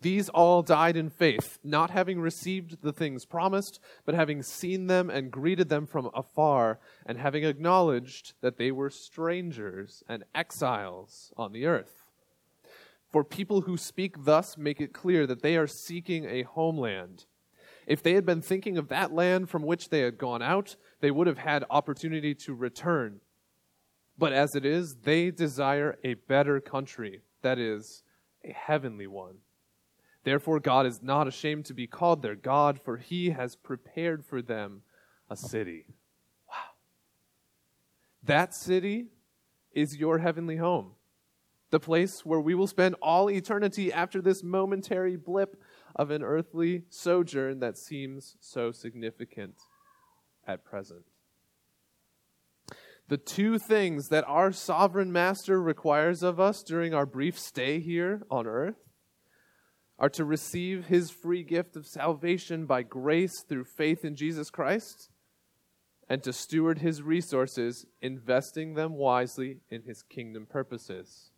These 0.00 0.28
all 0.28 0.62
died 0.62 0.96
in 0.96 1.10
faith, 1.10 1.60
not 1.62 1.90
having 1.90 2.20
received 2.20 2.82
the 2.82 2.92
things 2.92 3.24
promised, 3.24 3.78
but 4.04 4.16
having 4.16 4.42
seen 4.42 4.88
them 4.88 5.08
and 5.08 5.30
greeted 5.30 5.68
them 5.68 5.86
from 5.86 6.10
afar, 6.12 6.80
and 7.06 7.18
having 7.18 7.44
acknowledged 7.44 8.32
that 8.40 8.58
they 8.58 8.72
were 8.72 8.90
strangers 8.90 10.02
and 10.08 10.24
exiles 10.34 11.32
on 11.36 11.52
the 11.52 11.66
earth. 11.66 12.04
For 13.08 13.22
people 13.22 13.62
who 13.62 13.76
speak 13.76 14.24
thus 14.24 14.58
make 14.58 14.80
it 14.80 14.92
clear 14.92 15.24
that 15.26 15.42
they 15.42 15.56
are 15.56 15.68
seeking 15.68 16.24
a 16.24 16.42
homeland. 16.42 17.26
If 17.86 18.02
they 18.02 18.14
had 18.14 18.26
been 18.26 18.42
thinking 18.42 18.76
of 18.76 18.88
that 18.88 19.12
land 19.12 19.48
from 19.48 19.62
which 19.62 19.88
they 19.88 20.00
had 20.00 20.18
gone 20.18 20.42
out, 20.42 20.74
they 21.00 21.12
would 21.12 21.28
have 21.28 21.38
had 21.38 21.64
opportunity 21.70 22.34
to 22.34 22.54
return 22.54 23.20
but 24.18 24.32
as 24.32 24.56
it 24.56 24.66
is, 24.66 24.96
they 25.04 25.30
desire 25.30 25.96
a 26.02 26.14
better 26.14 26.60
country, 26.60 27.22
that 27.42 27.58
is, 27.58 28.02
a 28.44 28.52
heavenly 28.52 29.06
one. 29.06 29.36
Therefore, 30.24 30.58
God 30.58 30.84
is 30.86 31.02
not 31.02 31.28
ashamed 31.28 31.64
to 31.66 31.74
be 31.74 31.86
called 31.86 32.20
their 32.20 32.34
God, 32.34 32.80
for 32.84 32.96
he 32.96 33.30
has 33.30 33.54
prepared 33.54 34.24
for 34.24 34.42
them 34.42 34.82
a 35.30 35.36
city. 35.36 35.86
Wow. 36.48 36.74
That 38.24 38.54
city 38.54 39.06
is 39.72 39.96
your 39.96 40.18
heavenly 40.18 40.56
home, 40.56 40.92
the 41.70 41.80
place 41.80 42.26
where 42.26 42.40
we 42.40 42.54
will 42.54 42.66
spend 42.66 42.96
all 43.00 43.30
eternity 43.30 43.92
after 43.92 44.20
this 44.20 44.42
momentary 44.42 45.16
blip 45.16 45.62
of 45.94 46.10
an 46.10 46.24
earthly 46.24 46.82
sojourn 46.90 47.60
that 47.60 47.78
seems 47.78 48.36
so 48.40 48.72
significant 48.72 49.54
at 50.46 50.64
present. 50.64 51.04
The 53.08 53.16
two 53.16 53.58
things 53.58 54.08
that 54.08 54.24
our 54.26 54.52
sovereign 54.52 55.10
master 55.10 55.60
requires 55.62 56.22
of 56.22 56.38
us 56.38 56.62
during 56.62 56.92
our 56.92 57.06
brief 57.06 57.38
stay 57.38 57.80
here 57.80 58.22
on 58.30 58.46
earth 58.46 58.76
are 59.98 60.10
to 60.10 60.24
receive 60.24 60.86
his 60.86 61.10
free 61.10 61.42
gift 61.42 61.74
of 61.74 61.86
salvation 61.86 62.66
by 62.66 62.82
grace 62.82 63.42
through 63.42 63.64
faith 63.64 64.04
in 64.04 64.14
Jesus 64.14 64.50
Christ 64.50 65.10
and 66.08 66.22
to 66.22 66.32
steward 66.32 66.78
his 66.78 67.02
resources, 67.02 67.86
investing 68.00 68.74
them 68.74 68.94
wisely 68.94 69.58
in 69.70 69.82
his 69.82 70.02
kingdom 70.02 70.46
purposes. 70.46 71.30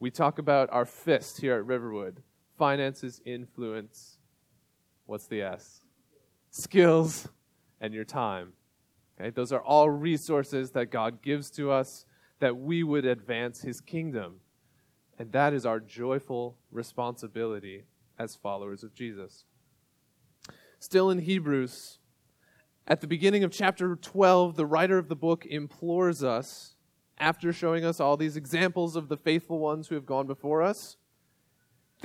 We 0.00 0.10
talk 0.10 0.38
about 0.38 0.68
our 0.72 0.84
fist 0.84 1.40
here 1.40 1.54
at 1.54 1.66
Riverwood 1.66 2.22
finances, 2.58 3.20
influence. 3.26 4.18
What's 5.06 5.26
the 5.26 5.42
S? 5.42 5.80
Skills 6.50 7.28
and 7.80 7.92
your 7.92 8.04
time. 8.04 8.52
Okay? 9.20 9.30
Those 9.30 9.52
are 9.52 9.62
all 9.62 9.90
resources 9.90 10.72
that 10.72 10.86
God 10.86 11.22
gives 11.22 11.50
to 11.52 11.70
us 11.70 12.06
that 12.40 12.56
we 12.56 12.82
would 12.82 13.04
advance 13.04 13.62
his 13.62 13.80
kingdom. 13.80 14.40
And 15.18 15.32
that 15.32 15.52
is 15.52 15.64
our 15.64 15.80
joyful 15.80 16.56
responsibility 16.70 17.84
as 18.18 18.34
followers 18.34 18.82
of 18.82 18.94
Jesus. 18.94 19.44
Still 20.78 21.10
in 21.10 21.20
Hebrews, 21.20 21.98
at 22.86 23.00
the 23.00 23.06
beginning 23.06 23.44
of 23.44 23.50
chapter 23.50 23.96
12, 23.96 24.56
the 24.56 24.66
writer 24.66 24.98
of 24.98 25.08
the 25.08 25.16
book 25.16 25.46
implores 25.46 26.22
us, 26.22 26.74
after 27.16 27.52
showing 27.52 27.84
us 27.84 28.00
all 28.00 28.16
these 28.16 28.36
examples 28.36 28.96
of 28.96 29.08
the 29.08 29.16
faithful 29.16 29.58
ones 29.58 29.88
who 29.88 29.94
have 29.94 30.04
gone 30.04 30.26
before 30.26 30.62
us, 30.62 30.96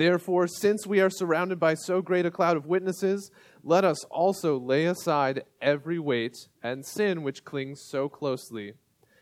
Therefore, 0.00 0.46
since 0.46 0.86
we 0.86 1.02
are 1.02 1.10
surrounded 1.10 1.60
by 1.60 1.74
so 1.74 2.00
great 2.00 2.24
a 2.24 2.30
cloud 2.30 2.56
of 2.56 2.64
witnesses, 2.64 3.30
let 3.62 3.84
us 3.84 4.02
also 4.04 4.58
lay 4.58 4.86
aside 4.86 5.44
every 5.60 5.98
weight 5.98 6.32
and 6.62 6.86
sin 6.86 7.22
which 7.22 7.44
clings 7.44 7.82
so 7.86 8.08
closely, 8.08 8.72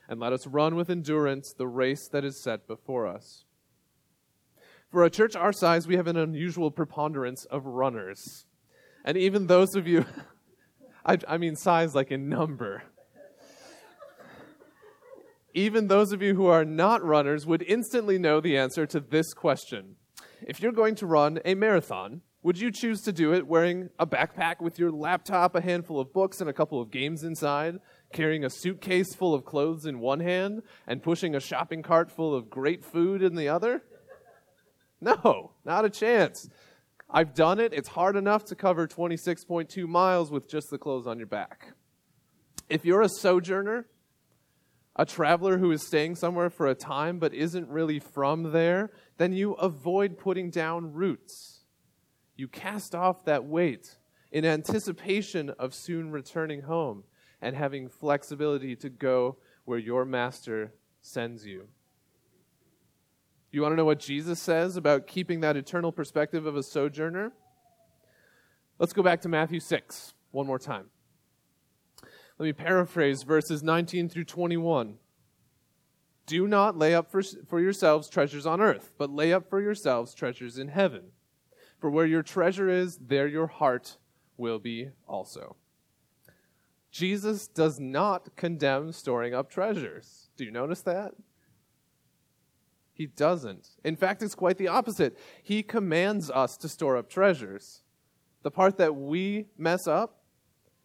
and 0.09 0.21
let 0.21 0.33
us 0.33 0.47
run 0.47 0.77
with 0.77 0.89
endurance 0.89 1.53
the 1.59 1.67
race 1.67 2.09
that 2.13 2.25
is 2.25 2.41
set 2.45 2.69
before 2.69 3.09
us. 3.09 3.43
For 4.93 5.03
a 5.03 5.11
church 5.11 5.35
our 5.35 5.53
size, 5.53 5.89
we 5.89 5.97
have 5.97 6.07
an 6.07 6.17
unusual 6.17 6.71
preponderance 6.71 7.45
of 7.47 7.67
runners. 7.67 8.47
And 9.05 9.19
even 9.19 9.49
those 9.49 9.75
of 9.75 9.89
you, 9.89 10.07
I, 11.05 11.19
I 11.27 11.39
mean 11.39 11.57
size 11.57 11.97
like 11.97 12.13
in 12.13 12.29
number, 12.29 12.85
even 15.55 15.89
those 15.89 16.13
of 16.13 16.23
you 16.23 16.37
who 16.37 16.47
are 16.47 16.65
not 16.65 17.03
runners 17.03 17.47
would 17.47 17.65
instantly 17.65 18.17
know 18.17 18.41
the 18.41 18.57
answer 18.57 18.87
to 18.87 19.01
this 19.01 19.35
question 19.35 19.97
if 20.43 20.61
you're 20.61 20.73
going 20.73 20.95
to 20.97 21.07
run 21.07 21.41
a 21.45 21.55
marathon, 21.55 22.23
would 22.43 22.59
you 22.59 22.71
choose 22.71 23.01
to 23.03 23.13
do 23.13 23.33
it 23.33 23.47
wearing 23.47 23.91
a 23.99 24.07
backpack 24.07 24.61
with 24.61 24.79
your 24.79 24.93
laptop, 24.93 25.55
a 25.55 25.61
handful 25.61 25.99
of 25.99 26.13
books, 26.13 26.41
and 26.41 26.49
a 26.49 26.53
couple 26.53 26.81
of 26.81 26.91
games 26.91 27.25
inside, 27.25 27.79
carrying 28.13 28.45
a 28.45 28.51
suitcase 28.51 29.15
full 29.15 29.35
of 29.35 29.45
clothes 29.45 29.87
in 29.87 29.99
one 29.99 30.21
hand, 30.21 30.63
and 30.87 31.03
pushing 31.03 31.35
a 31.35 31.41
shopping 31.41 31.83
cart 31.83 32.11
full 32.11 32.35
of 32.35 32.49
great 32.49 32.85
food 32.85 33.23
in 33.23 33.35
the 33.35 33.49
other? 33.49 33.83
No, 35.01 35.53
not 35.65 35.85
a 35.85 35.91
chance. 35.91 36.49
I've 37.11 37.35
done 37.35 37.59
it. 37.59 37.73
It's 37.73 37.89
hard 37.89 38.17
enough 38.17 38.45
to 38.47 38.55
cover 38.55 38.87
26.2 38.87 39.87
miles 39.87 40.31
with 40.31 40.49
just 40.49 40.71
the 40.71 40.79
clothes 40.79 41.07
on 41.07 41.19
your 41.19 41.27
back. 41.27 41.73
If 42.69 42.85
you're 42.85 43.03
a 43.03 43.09
sojourner, 43.09 43.87
a 44.99 45.07
traveler 45.07 45.59
who 45.59 45.71
is 45.71 45.87
staying 45.87 46.17
somewhere 46.17 46.51
for 46.51 46.67
a 46.67 46.75
time 46.75 47.21
but 47.21 47.33
isn't 47.33 47.69
really 47.69 48.01
from 48.01 48.51
there, 48.51 48.91
then 49.17 49.33
you 49.33 49.53
avoid 49.53 50.19
putting 50.19 50.51
down 50.51 50.93
roots. 50.93 51.61
You 52.37 52.49
cast 52.49 52.95
off 52.95 53.25
that 53.25 53.45
weight 53.45 53.97
in 54.33 54.45
anticipation 54.45 55.51
of 55.51 55.73
soon 55.73 56.11
returning 56.11 56.63
home 56.63 57.05
and 57.41 57.55
having 57.55 57.89
flexibility 57.89 58.75
to 58.77 58.89
go 58.89 59.37
where 59.65 59.79
your 59.79 60.05
master 60.05 60.73
sends 61.01 61.47
you. 61.47 61.69
You 63.53 63.63
want 63.63 63.73
to 63.73 63.77
know 63.77 63.85
what 63.85 64.01
Jesus 64.01 64.41
says 64.41 64.77
about 64.77 65.07
keeping 65.07 65.41
that 65.41 65.57
eternal 65.57 65.93
perspective 65.93 66.45
of 66.45 66.57
a 66.57 66.63
sojourner? 66.63 67.33
Let's 68.79 68.93
go 68.93 69.03
back 69.03 69.23
to 69.23 69.29
Matthew 69.29 69.61
6 69.61 70.15
one 70.33 70.47
more 70.47 70.59
time. 70.59 70.91
Let 72.39 72.47
me 72.47 72.53
paraphrase 72.53 73.25
verses 73.25 73.63
19 73.63 74.09
through 74.09 74.25
21. 74.25 74.99
Do 76.27 76.47
not 76.47 76.79
lay 76.79 76.95
up 76.95 77.11
for, 77.11 77.23
for 77.23 77.61
yourselves 77.61 78.09
treasures 78.09 78.47
on 78.47 78.61
earth, 78.61 78.93
but 78.97 79.11
lay 79.11 79.33
up 79.33 79.49
for 79.49 79.61
yourselves 79.61 80.15
treasures 80.15 80.59
in 80.59 80.69
heaven. 80.69 81.13
For 81.81 81.91
where 81.91 82.07
your 82.07 82.23
treasure 82.23 82.69
is, 82.69 82.99
there 82.99 83.27
your 83.27 83.47
heart 83.47 83.97
will 84.37 84.59
be 84.59 84.91
also. 85.09 85.57
Jesus 86.91 87.49
does 87.49 87.81
not 87.81 88.37
condemn 88.37 88.93
storing 88.93 89.35
up 89.35 89.51
treasures. 89.51 90.29
Do 90.37 90.45
you 90.45 90.51
notice 90.51 90.83
that? 90.83 91.13
He 92.93 93.07
doesn't. 93.07 93.69
In 93.85 93.97
fact, 93.97 94.23
it's 94.23 94.35
quite 94.35 94.59
the 94.59 94.69
opposite. 94.69 95.17
He 95.43 95.63
commands 95.63 96.31
us 96.31 96.57
to 96.59 96.69
store 96.69 96.97
up 96.97 97.09
treasures. 97.09 97.83
The 98.43 98.51
part 98.51 98.77
that 98.79 98.95
we 98.95 99.47
mess 99.57 99.87
up 99.87 100.23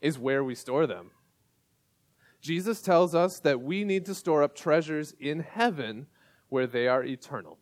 is 0.02 0.20
where 0.20 0.44
we 0.44 0.56
store 0.56 0.86
them. 0.86 1.12
Jesus 2.44 2.82
tells 2.82 3.16
us 3.16 3.40
that 3.40 3.62
we 3.62 3.86
need 3.86 4.06
to 4.06 4.14
store 4.14 4.44
up 4.44 4.54
treasures 4.54 5.16
in 5.18 5.40
heaven 5.40 6.08
where 6.50 6.68
they 6.68 6.90
are 6.90 7.02
eternal. 7.04 7.58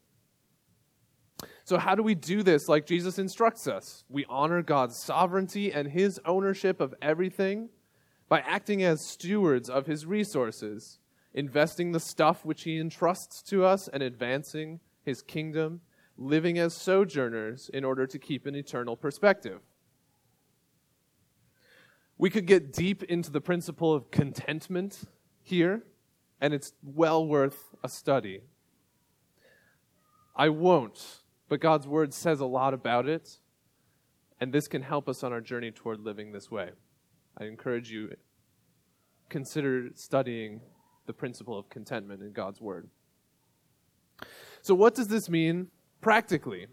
So, 1.64 1.78
how 1.78 1.94
do 1.94 2.02
we 2.02 2.16
do 2.16 2.42
this 2.42 2.68
like 2.68 2.88
Jesus 2.88 3.20
instructs 3.20 3.68
us? 3.68 4.04
We 4.10 4.26
honor 4.28 4.64
God's 4.64 4.98
sovereignty 4.98 5.72
and 5.72 5.88
his 5.88 6.20
ownership 6.26 6.82
of 6.82 6.96
everything 7.00 7.70
by 8.28 8.40
acting 8.40 8.82
as 8.82 9.08
stewards 9.08 9.70
of 9.70 9.86
his 9.86 10.08
resources, 10.08 10.98
investing 11.34 11.92
the 11.92 12.00
stuff 12.00 12.44
which 12.44 12.64
he 12.64 12.80
entrusts 12.80 13.44
to 13.44 13.64
us, 13.64 13.88
and 13.88 14.02
advancing 14.02 14.80
his 15.04 15.22
kingdom, 15.22 15.82
living 16.18 16.58
as 16.58 16.74
sojourners 16.74 17.70
in 17.72 17.86
order 17.86 18.08
to 18.08 18.18
keep 18.18 18.48
an 18.48 18.56
eternal 18.56 18.96
perspective. 18.96 19.62
We 22.22 22.30
could 22.30 22.46
get 22.46 22.72
deep 22.72 23.02
into 23.02 23.32
the 23.32 23.42
principle 23.42 23.96
of 23.96 24.12
contentment 24.12 25.06
here, 25.42 25.82
and 26.40 26.54
it's 26.54 26.74
well 26.84 27.26
worth 27.26 27.74
a 27.84 27.90
study. 27.90 28.42
I 30.36 30.50
won't, 30.50 31.24
but 31.50 31.60
God's 31.60 31.88
word 31.88 32.14
says 32.14 32.40
a 32.40 32.46
lot 32.46 32.76
about 32.76 33.10
it, 33.10 33.40
and 34.40 34.54
this 34.54 34.68
can 34.68 34.84
help 34.84 35.10
us 35.10 35.24
on 35.24 35.34
our 35.34 35.42
journey 35.42 35.72
toward 35.72 36.00
living 36.00 36.32
this 36.32 36.52
way. 36.52 36.70
I 37.40 37.46
encourage 37.46 37.90
you 37.90 38.14
consider 39.30 39.90
studying 39.96 40.62
the 41.08 41.14
principle 41.14 41.58
of 41.58 41.72
contentment 41.72 42.22
in 42.22 42.34
God's 42.34 42.62
word. 42.62 42.88
So 44.62 44.76
what 44.76 44.94
does 44.94 45.08
this 45.08 45.28
mean 45.28 45.70
practically? 46.02 46.68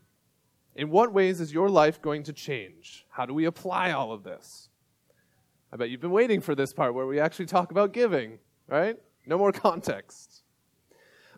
In 0.76 0.90
what 0.90 1.14
ways 1.14 1.40
is 1.40 1.54
your 1.54 1.70
life 1.70 2.02
going 2.02 2.24
to 2.24 2.34
change? 2.34 3.06
How 3.08 3.24
do 3.24 3.32
we 3.32 3.46
apply 3.46 3.92
all 3.92 4.12
of 4.12 4.24
this? 4.24 4.67
I 5.72 5.76
bet 5.76 5.90
you've 5.90 6.00
been 6.00 6.10
waiting 6.10 6.40
for 6.40 6.54
this 6.54 6.72
part 6.72 6.94
where 6.94 7.06
we 7.06 7.20
actually 7.20 7.46
talk 7.46 7.70
about 7.70 7.92
giving, 7.92 8.38
right? 8.66 8.96
No 9.26 9.36
more 9.36 9.52
context. 9.52 10.42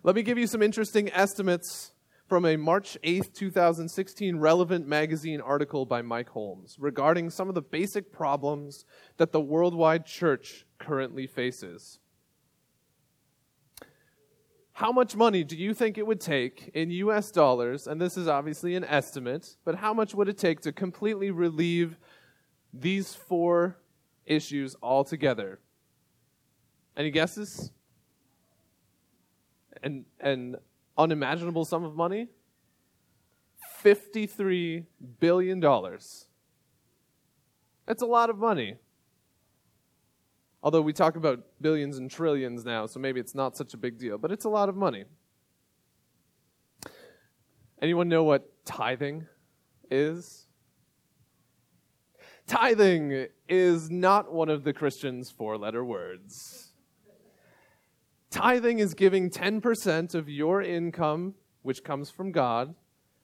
Let 0.03 0.15
me 0.15 0.23
give 0.23 0.37
you 0.37 0.47
some 0.47 0.61
interesting 0.61 1.11
estimates 1.11 1.91
from 2.27 2.45
a 2.45 2.55
March 2.55 2.97
8th, 3.03 3.33
2016 3.33 4.37
Relevant 4.37 4.87
magazine 4.87 5.41
article 5.41 5.85
by 5.85 6.01
Mike 6.01 6.29
Holmes 6.29 6.77
regarding 6.79 7.29
some 7.29 7.49
of 7.49 7.55
the 7.55 7.61
basic 7.61 8.13
problems 8.13 8.85
that 9.17 9.33
the 9.33 9.41
worldwide 9.41 10.05
church 10.05 10.65
currently 10.79 11.27
faces. 11.27 11.99
How 14.71 14.93
much 14.93 15.13
money 15.13 15.43
do 15.43 15.57
you 15.57 15.73
think 15.73 15.97
it 15.97 16.07
would 16.07 16.21
take 16.21 16.71
in 16.73 16.89
US 16.89 17.31
dollars, 17.31 17.85
and 17.85 17.99
this 17.99 18.15
is 18.15 18.29
obviously 18.29 18.75
an 18.75 18.85
estimate, 18.85 19.57
but 19.65 19.75
how 19.75 19.93
much 19.93 20.15
would 20.15 20.29
it 20.29 20.37
take 20.37 20.61
to 20.61 20.71
completely 20.71 21.31
relieve 21.31 21.97
these 22.73 23.13
four 23.13 23.80
issues 24.31 24.75
altogether. 24.81 25.59
Any 26.95 27.11
guesses? 27.11 27.71
An, 29.83 30.05
an 30.19 30.55
unimaginable 30.97 31.65
sum 31.65 31.83
of 31.83 31.95
money? 31.95 32.27
$53 33.83 34.85
billion. 35.19 35.59
That's 35.59 36.27
a 38.01 38.05
lot 38.05 38.29
of 38.29 38.37
money. 38.37 38.77
Although 40.63 40.81
we 40.81 40.93
talk 40.93 41.15
about 41.15 41.43
billions 41.59 41.97
and 41.97 42.09
trillions 42.09 42.63
now, 42.63 42.85
so 42.85 42.99
maybe 42.99 43.19
it's 43.19 43.35
not 43.35 43.57
such 43.57 43.73
a 43.73 43.77
big 43.77 43.97
deal, 43.97 44.17
but 44.17 44.31
it's 44.31 44.45
a 44.45 44.49
lot 44.49 44.69
of 44.69 44.75
money. 44.75 45.05
Anyone 47.81 48.07
know 48.07 48.23
what 48.23 48.47
tithing 48.63 49.25
is? 49.89 50.45
Tithing 52.45 53.27
is 53.51 53.91
not 53.91 54.31
one 54.31 54.47
of 54.47 54.63
the 54.63 54.71
Christian's 54.71 55.29
four 55.29 55.57
letter 55.57 55.83
words. 55.83 56.71
Tithing 58.29 58.79
is 58.79 58.93
giving 58.93 59.29
10% 59.29 60.15
of 60.15 60.29
your 60.29 60.61
income, 60.61 61.35
which 61.61 61.83
comes 61.83 62.09
from 62.09 62.31
God, 62.31 62.75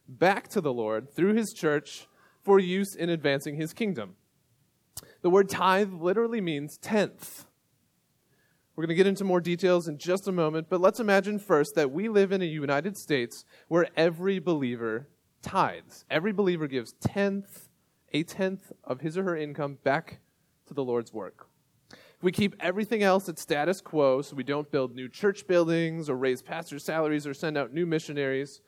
back 0.06 0.50
to 0.50 0.60
the 0.60 0.74
Lord 0.74 1.10
through 1.10 1.36
His 1.36 1.54
church 1.54 2.08
for 2.44 2.60
use 2.60 2.94
in 2.94 3.10
advancing 3.10 3.56
His 3.56 3.72
kingdom. 3.72 4.18
The 5.22 5.30
word 5.30 5.48
tithe 5.48 5.94
literally 5.94 6.42
means 6.42 6.78
tenth. 6.78 7.46
We're 8.76 8.84
going 8.84 8.90
to 8.90 8.96
get 8.96 9.08
into 9.08 9.24
more 9.24 9.40
details 9.40 9.88
in 9.88 9.98
just 9.98 10.28
a 10.28 10.34
moment, 10.34 10.68
but 10.70 10.82
let's 10.82 11.00
imagine 11.00 11.40
first 11.40 11.72
that 11.76 11.92
we 11.92 12.10
live 12.10 12.34
in 12.34 12.42
a 12.42 12.46
United 12.46 12.98
States 12.98 13.46
where 13.70 13.88
every 13.96 14.40
believer 14.40 15.08
tithes. 15.42 16.04
Every 16.12 16.34
believer 16.34 16.68
gives 16.68 16.94
tenth, 17.00 17.67
a 18.14 18.24
tenth 18.24 18.72
of 18.84 19.02
his 19.02 19.18
or 19.18 19.24
her 19.24 19.36
income 19.36 19.78
back 19.84 20.20
to 20.68 20.74
the 20.74 20.84
Lord's 20.84 21.14
work. 21.14 21.48
If 21.92 22.24
we 22.24 22.32
keep 22.32 22.56
everything 22.60 23.04
else 23.04 23.30
at 23.30 23.38
status 23.38 23.80
quo, 23.80 24.22
so 24.22 24.36
we 24.36 24.44
don't 24.44 24.72
build 24.72 24.96
new 24.96 25.08
church 25.08 25.46
buildings 25.46 26.10
or 26.10 26.16
raise 26.16 26.42
pastors' 26.42 26.84
salaries 26.84 27.28
or 27.28 27.34
send 27.34 27.58
out 27.58 27.74
new 27.74 27.86
missionaries, 27.86 28.62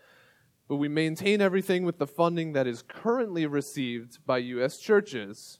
but 0.68 0.76
we 0.76 0.88
maintain 0.88 1.42
everything 1.42 1.84
with 1.84 1.98
the 1.98 2.06
funding 2.06 2.54
that 2.54 2.68
is 2.68 2.84
currently 2.84 3.48
received 3.48 4.24
by 4.26 4.38
U.S. 4.38 4.78
churches, 4.78 5.60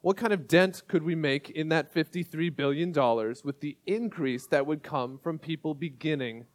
what 0.00 0.16
kind 0.16 0.32
of 0.32 0.48
dent 0.48 0.82
could 0.88 1.02
we 1.02 1.14
make 1.14 1.50
in 1.50 1.68
that 1.68 1.92
$53 1.92 2.54
billion 2.56 2.92
with 3.44 3.60
the 3.60 3.76
increase 3.84 4.46
that 4.46 4.66
would 4.66 4.82
come 4.82 5.18
from 5.18 5.38
people 5.38 5.74
beginning 5.74 6.46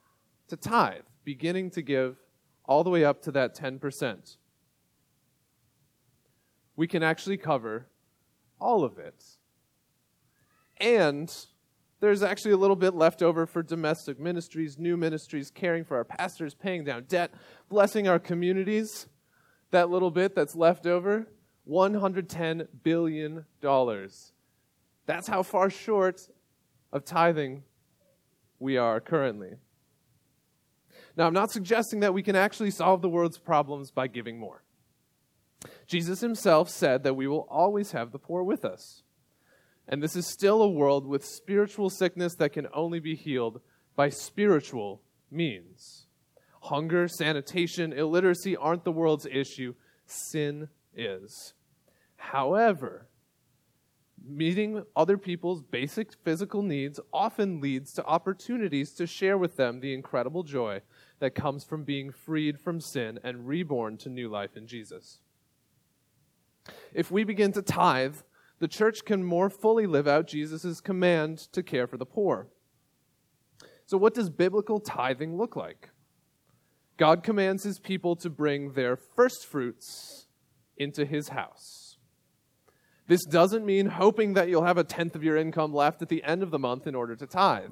to 0.47 0.57
tithe, 0.57 1.03
beginning 1.23 1.69
to 1.71 1.83
give 1.83 2.17
all 2.65 2.83
the 2.83 2.89
way 2.89 3.05
up 3.05 3.21
to 3.21 3.31
that 3.31 3.55
10%? 3.55 4.37
We 6.75 6.87
can 6.87 7.03
actually 7.03 7.37
cover 7.37 7.87
all 8.59 8.83
of 8.83 8.97
it. 8.97 9.23
And 10.77 11.33
there's 11.99 12.23
actually 12.23 12.51
a 12.51 12.57
little 12.57 12.75
bit 12.75 12.95
left 12.95 13.21
over 13.21 13.45
for 13.45 13.63
domestic 13.63 14.19
ministries, 14.19 14.77
new 14.77 14.97
ministries, 14.97 15.49
caring 15.49 15.85
for 15.85 15.97
our 15.97 16.03
pastors, 16.03 16.53
paying 16.53 16.83
down 16.83 17.05
debt, 17.07 17.31
blessing 17.69 18.07
our 18.07 18.19
communities. 18.19 19.07
That 19.71 19.89
little 19.89 20.11
bit 20.11 20.35
that's 20.35 20.55
left 20.55 20.85
over 20.85 21.27
$110 21.69 22.67
billion. 22.83 23.45
That's 25.05 25.27
how 25.27 25.43
far 25.43 25.69
short 25.69 26.27
of 26.91 27.05
tithing 27.05 27.63
we 28.59 28.77
are 28.77 28.99
currently. 28.99 29.53
Now, 31.15 31.27
I'm 31.27 31.33
not 31.33 31.51
suggesting 31.51 32.01
that 32.01 32.13
we 32.13 32.23
can 32.23 32.35
actually 32.35 32.71
solve 32.71 33.01
the 33.01 33.09
world's 33.09 33.37
problems 33.37 33.91
by 33.91 34.07
giving 34.07 34.39
more. 34.39 34.63
Jesus 35.87 36.21
himself 36.21 36.69
said 36.69 37.03
that 37.03 37.15
we 37.15 37.27
will 37.27 37.47
always 37.49 37.91
have 37.91 38.11
the 38.11 38.19
poor 38.19 38.43
with 38.43 38.63
us. 38.63 39.03
And 39.87 40.01
this 40.01 40.15
is 40.15 40.25
still 40.25 40.61
a 40.61 40.69
world 40.69 41.05
with 41.05 41.25
spiritual 41.25 41.89
sickness 41.89 42.35
that 42.35 42.53
can 42.53 42.67
only 42.73 42.99
be 42.99 43.15
healed 43.15 43.61
by 43.95 44.09
spiritual 44.09 45.01
means. 45.29 46.07
Hunger, 46.61 47.07
sanitation, 47.07 47.91
illiteracy 47.91 48.55
aren't 48.55 48.85
the 48.85 48.91
world's 48.91 49.25
issue. 49.25 49.73
Sin 50.05 50.69
is. 50.95 51.53
However, 52.15 53.09
meeting 54.25 54.83
other 54.95 55.17
people's 55.17 55.61
basic 55.61 56.13
physical 56.23 56.61
needs 56.61 56.99
often 57.11 57.59
leads 57.59 57.91
to 57.93 58.05
opportunities 58.05 58.93
to 58.93 59.05
share 59.05 59.37
with 59.37 59.57
them 59.57 59.81
the 59.81 59.93
incredible 59.93 60.43
joy 60.43 60.81
that 61.19 61.35
comes 61.35 61.65
from 61.65 61.83
being 61.83 62.11
freed 62.11 62.57
from 62.59 62.79
sin 62.79 63.19
and 63.23 63.47
reborn 63.47 63.97
to 63.97 64.09
new 64.09 64.29
life 64.29 64.55
in 64.55 64.65
Jesus. 64.65 65.19
If 66.93 67.11
we 67.11 67.23
begin 67.23 67.51
to 67.53 67.61
tithe, 67.61 68.17
the 68.59 68.67
church 68.67 69.05
can 69.05 69.23
more 69.23 69.49
fully 69.49 69.85
live 69.85 70.07
out 70.07 70.27
Jesus' 70.27 70.79
command 70.79 71.39
to 71.51 71.63
care 71.63 71.87
for 71.87 71.97
the 71.97 72.05
poor. 72.05 72.47
So, 73.85 73.97
what 73.97 74.13
does 74.13 74.29
biblical 74.29 74.79
tithing 74.79 75.37
look 75.37 75.55
like? 75.55 75.89
God 76.97 77.23
commands 77.23 77.63
his 77.63 77.79
people 77.79 78.15
to 78.17 78.29
bring 78.29 78.73
their 78.73 78.95
first 78.95 79.45
fruits 79.45 80.27
into 80.77 81.05
his 81.05 81.29
house. 81.29 81.97
This 83.07 83.25
doesn't 83.25 83.65
mean 83.65 83.87
hoping 83.87 84.33
that 84.33 84.47
you'll 84.47 84.63
have 84.63 84.77
a 84.77 84.83
tenth 84.83 85.15
of 85.15 85.23
your 85.23 85.35
income 85.35 85.73
left 85.73 86.01
at 86.01 86.09
the 86.09 86.23
end 86.23 86.41
of 86.41 86.51
the 86.51 86.59
month 86.59 86.87
in 86.87 86.95
order 86.95 87.15
to 87.15 87.27
tithe. 87.27 87.71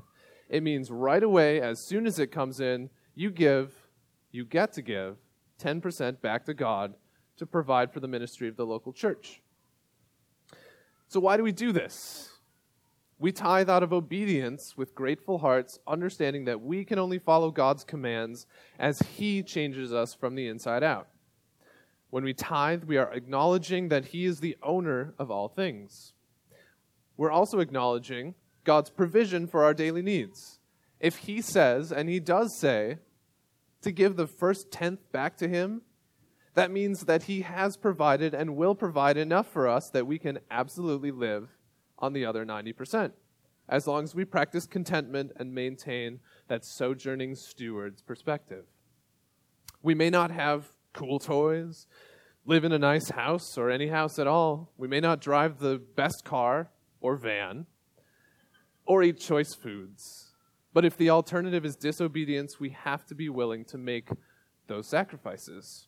It 0.50 0.64
means 0.64 0.92
right 0.92 1.24
away, 1.24 1.62
as 1.62 1.86
soon 1.88 2.06
as 2.06 2.20
it 2.20 2.32
comes 2.32 2.60
in, 2.60 2.90
you 3.16 3.32
give, 3.32 3.74
you 4.32 4.44
get 4.44 4.74
to 4.74 4.82
give 4.82 5.18
10% 5.60 6.20
back 6.22 6.46
to 6.46 6.54
God 6.54 6.96
to 7.38 7.46
provide 7.46 7.92
for 7.94 8.00
the 8.00 8.08
ministry 8.08 8.48
of 8.48 8.56
the 8.56 8.66
local 8.66 8.94
church. 8.94 9.42
So, 11.08 11.20
why 11.20 11.38
do 11.38 11.44
we 11.44 11.52
do 11.52 11.72
this? 11.72 12.30
We 13.20 13.32
tithe 13.32 13.70
out 13.70 13.84
of 13.84 13.94
obedience 13.94 14.76
with 14.76 14.96
grateful 14.96 15.38
hearts, 15.38 15.78
understanding 15.86 16.46
that 16.46 16.62
we 16.62 16.84
can 16.84 16.98
only 16.98 17.20
follow 17.20 17.52
God's 17.52 17.84
commands 17.84 18.48
as 18.80 19.00
He 19.00 19.44
changes 19.44 19.94
us 19.94 20.16
from 20.16 20.34
the 20.34 20.48
inside 20.48 20.84
out. 20.84 21.08
When 22.10 22.24
we 22.24 22.34
tithe, 22.34 22.86
we 22.86 22.98
are 22.98 23.14
acknowledging 23.14 23.90
that 23.90 24.06
He 24.06 24.26
is 24.26 24.40
the 24.40 24.58
owner 24.64 25.14
of 25.20 25.30
all 25.30 25.50
things. 25.50 26.14
We're 27.16 27.30
also 27.30 27.60
acknowledging 27.60 28.34
God's 28.64 28.90
provision 28.90 29.46
for 29.46 29.64
our 29.64 29.76
daily 29.76 30.02
needs. 30.02 30.60
If 31.00 31.18
He 31.18 31.42
says, 31.42 31.92
and 31.92 32.10
He 32.10 32.20
does 32.20 32.58
say, 32.58 32.98
to 33.84 33.92
give 33.92 34.16
the 34.16 34.28
first 34.28 34.72
tenth 34.72 35.12
back 35.12 35.38
to 35.38 35.48
Him, 35.48 35.84
that 36.54 36.72
means 36.72 37.06
that 37.06 37.24
He 37.24 37.42
has 37.42 37.78
provided 37.78 38.34
and 38.34 38.56
will 38.56 38.76
provide 38.76 39.18
enough 39.18 39.48
for 39.48 39.68
us 39.68 39.90
that 39.92 40.08
we 40.08 40.20
can 40.20 40.40
absolutely 40.50 41.12
live 41.12 41.50
on 42.00 42.14
the 42.14 42.26
other 42.26 42.46
90%, 42.46 43.12
as 43.70 43.88
long 43.88 44.04
as 44.04 44.16
we 44.16 44.26
practice 44.26 44.66
contentment 44.66 45.32
and 45.38 45.54
maintain 45.54 46.20
that 46.48 46.66
sojourning 46.66 47.36
steward's 47.36 48.02
perspective. 48.02 48.66
We 49.82 49.96
may 49.96 50.10
not 50.10 50.32
have 50.32 50.68
cool 50.94 51.20
toys, 51.20 51.88
live 52.46 52.64
in 52.64 52.72
a 52.72 52.80
nice 52.80 53.10
house 53.10 53.58
or 53.58 53.70
any 53.70 53.88
house 53.88 54.20
at 54.20 54.28
all. 54.28 54.72
We 54.78 54.88
may 54.88 55.00
not 55.00 55.22
drive 55.22 55.60
the 55.60 55.82
best 55.96 56.26
car 56.26 56.70
or 57.00 57.16
van 57.16 57.66
or 58.86 59.04
eat 59.04 59.20
choice 59.20 59.54
foods. 59.54 60.32
But 60.74 60.86
if 60.86 60.98
the 60.98 61.10
alternative 61.10 61.66
is 61.66 61.76
disobedience, 61.76 62.60
we 62.60 62.70
have 62.70 63.06
to 63.08 63.16
be 63.16 63.30
willing 63.30 63.66
to 63.66 63.78
make 63.78 64.10
those 64.68 64.90
sacrifices. 64.90 65.88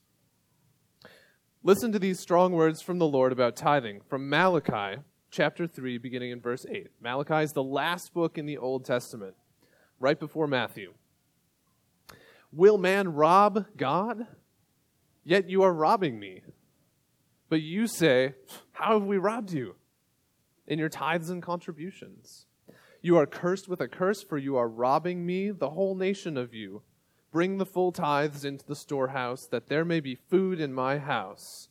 Listen 1.66 1.94
to 1.94 2.00
these 2.00 2.20
strong 2.20 2.52
words 2.52 2.82
from 2.82 3.00
the 3.00 3.08
Lord 3.08 3.32
about 3.32 3.56
tithing 3.56 4.02
from 4.10 4.28
Malachi 4.28 5.02
chapter 5.32 5.66
3, 5.66 5.98
beginning 5.98 6.32
in 6.32 6.42
verse 6.42 6.66
8. 6.70 6.90
Malachi 7.00 7.42
is 7.42 7.54
the 7.54 7.64
last 7.64 8.14
book 8.14 8.38
in 8.38 8.46
the 8.46 8.58
Old 8.58 8.84
Testament, 8.84 9.34
right 9.98 10.20
before 10.20 10.46
Matthew. 10.46 10.94
Will 12.52 12.78
man 12.78 13.14
rob 13.14 13.66
God? 13.78 14.28
Yet 15.24 15.50
you 15.50 15.64
are 15.64 15.72
robbing 15.72 16.20
me. 16.20 16.42
But 17.48 17.62
you 17.62 17.88
say, 17.88 18.34
How 18.74 19.00
have 19.00 19.08
we 19.08 19.18
robbed 19.18 19.54
you? 19.54 19.76
In 20.68 20.80
your 20.80 20.90
tithes 20.90 21.30
and 21.30 21.42
contributions. 21.42 22.46
You 23.02 23.16
are 23.16 23.26
cursed 23.26 23.70
with 23.70 23.80
a 23.80 23.88
curse, 23.88 24.22
for 24.22 24.38
you 24.38 24.58
are 24.58 24.68
robbing 24.68 25.26
me, 25.26 25.52
the 25.52 25.70
whole 25.70 25.96
nation 25.96 26.36
of 26.36 26.54
you. 26.54 26.82
Bring 27.34 27.58
the 27.58 27.66
full 27.66 27.92
tithes 27.92 28.46
into 28.46 28.64
the 28.64 28.76
storehouse, 28.76 29.48
that 29.48 29.68
there 29.68 29.84
may 29.84 30.00
be 30.00 30.14
food 30.14 30.62
in 30.62 30.72
my 30.72 31.00
house, 31.00 31.68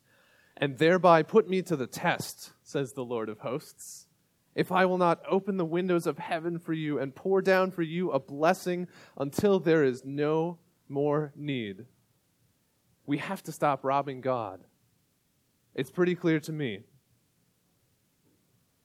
and 0.57 0.77
thereby 0.77 1.23
put 1.23 1.49
me 1.49 1.63
to 1.63 1.77
the 1.77 1.87
test, 1.87 2.51
says 2.65 2.93
the 2.93 3.05
Lord 3.05 3.29
of 3.29 3.39
hosts. 3.39 4.09
If 4.57 4.73
I 4.73 4.87
will 4.87 4.99
not 4.99 5.23
open 5.27 5.59
the 5.59 5.65
windows 5.65 6.05
of 6.09 6.19
heaven 6.19 6.59
for 6.59 6.73
you 6.73 6.99
and 6.99 7.15
pour 7.15 7.41
down 7.41 7.71
for 7.71 7.83
you 7.83 8.11
a 8.11 8.19
blessing 8.19 8.89
until 9.17 9.61
there 9.61 9.85
is 9.85 10.05
no 10.05 10.59
more 10.89 11.33
need. 11.37 11.87
We 13.07 13.19
have 13.19 13.45
to 13.45 13.53
stop 13.53 13.85
robbing 13.85 14.21
God. 14.21 14.65
It's 15.77 15.93
pretty 15.93 16.17
clear 16.17 16.41
to 16.41 16.53
me. 16.53 16.81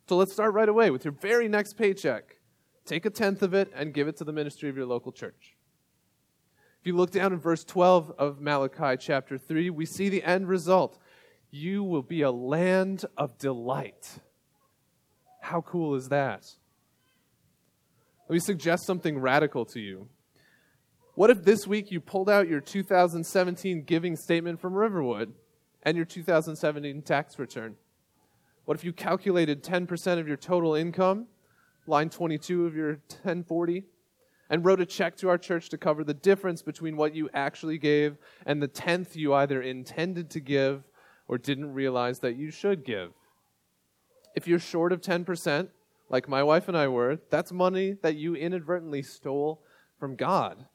So 0.08 0.16
let's 0.16 0.32
start 0.32 0.54
right 0.54 0.70
away 0.70 0.92
with 0.92 1.04
your 1.04 1.12
very 1.12 1.48
next 1.48 1.74
paycheck. 1.74 2.38
Take 2.86 3.08
a 3.08 3.10
tenth 3.10 3.42
of 3.42 3.56
it 3.56 3.72
and 3.76 3.96
give 3.96 4.08
it 4.08 4.18
to 4.18 4.24
the 4.24 4.32
ministry 4.32 4.70
of 4.70 4.78
your 4.78 4.86
local 4.86 5.12
church. 5.12 5.57
If 6.80 6.88
you 6.88 6.96
look 6.96 7.12
down 7.12 7.34
in 7.34 7.40
verse 7.40 7.64
12 7.64 8.14
of 8.18 8.40
Malachi 8.40 8.98
chapter 8.98 9.38
3, 9.38 9.70
we 9.70 9.86
see 9.86 10.10
the 10.10 10.24
end 10.24 10.48
result. 10.48 11.00
You 11.50 11.84
will 11.84 12.02
be 12.02 12.22
a 12.22 12.32
land 12.32 13.06
of 13.18 13.38
delight. 13.38 14.20
How 15.42 15.62
cool 15.62 15.96
is 15.96 16.10
that? 16.10 16.46
Let 18.28 18.34
me 18.34 18.40
suggest 18.40 18.86
something 18.86 19.18
radical 19.20 19.66
to 19.66 19.80
you. 19.80 20.10
What 21.16 21.30
if 21.30 21.44
this 21.44 21.66
week 21.66 21.90
you 21.90 22.00
pulled 22.00 22.30
out 22.30 22.48
your 22.48 22.60
2017 22.60 23.84
giving 23.84 24.16
statement 24.16 24.60
from 24.60 24.74
Riverwood 24.74 25.34
and 25.84 25.96
your 25.96 26.06
2017 26.06 27.02
tax 27.02 27.40
return? 27.40 27.76
What 28.66 28.78
if 28.78 28.84
you 28.84 28.92
calculated 28.94 29.64
10% 29.64 30.20
of 30.20 30.28
your 30.28 30.38
total 30.38 30.76
income, 30.76 31.28
line 31.88 32.10
22 32.10 32.66
of 32.66 32.76
your 32.76 33.00
1040, 33.24 33.86
and 34.50 34.66
wrote 34.66 34.82
a 34.82 34.86
check 34.86 35.16
to 35.18 35.30
our 35.30 35.38
church 35.38 35.70
to 35.70 35.78
cover 35.78 36.04
the 36.04 36.14
difference 36.14 36.62
between 36.62 36.96
what 36.96 37.14
you 37.14 37.30
actually 37.34 37.78
gave 37.78 38.18
and 38.46 38.62
the 38.62 38.68
tenth 38.68 39.16
you 39.16 39.34
either 39.34 39.62
intended 39.62 40.30
to 40.32 40.40
give 40.40 40.84
or 41.28 41.38
didn't 41.38 41.74
realize 41.74 42.20
that 42.20 42.36
you 42.36 42.52
should 42.52 42.86
give. 42.86 43.12
If 44.36 44.48
you're 44.48 44.60
short 44.60 44.92
of 44.92 45.02
10%, 45.02 45.70
like 46.10 46.30
my 46.30 46.44
wife 46.44 46.68
and 46.68 46.78
I 46.78 46.88
were, 46.88 47.20
that's 47.30 47.52
money 47.52 47.98
that 48.02 48.16
you 48.16 48.36
inadvertently 48.36 49.02
stole 49.02 49.62
from 50.00 50.16
God. 50.16 50.66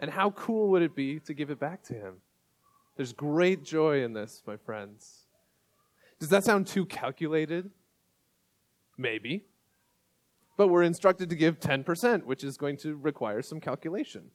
And 0.00 0.10
how 0.10 0.30
cool 0.30 0.68
would 0.70 0.82
it 0.82 0.94
be 0.94 1.18
to 1.20 1.34
give 1.34 1.50
it 1.50 1.58
back 1.58 1.82
to 1.84 1.94
Him? 1.94 2.16
There's 2.96 3.12
great 3.12 3.64
joy 3.64 4.02
in 4.02 4.12
this, 4.12 4.42
my 4.46 4.56
friends. 4.56 5.24
Does 6.18 6.28
that 6.30 6.44
sound 6.44 6.66
too 6.66 6.84
calculated? 6.84 7.70
Maybe. 8.96 9.44
But 10.58 10.68
we're 10.68 10.82
instructed 10.82 11.30
to 11.30 11.36
give 11.36 11.60
10%, 11.60 12.24
which 12.24 12.42
is 12.42 12.56
going 12.56 12.78
to 12.78 12.96
require 12.96 13.42
some 13.42 13.60
calculation. 13.60 14.32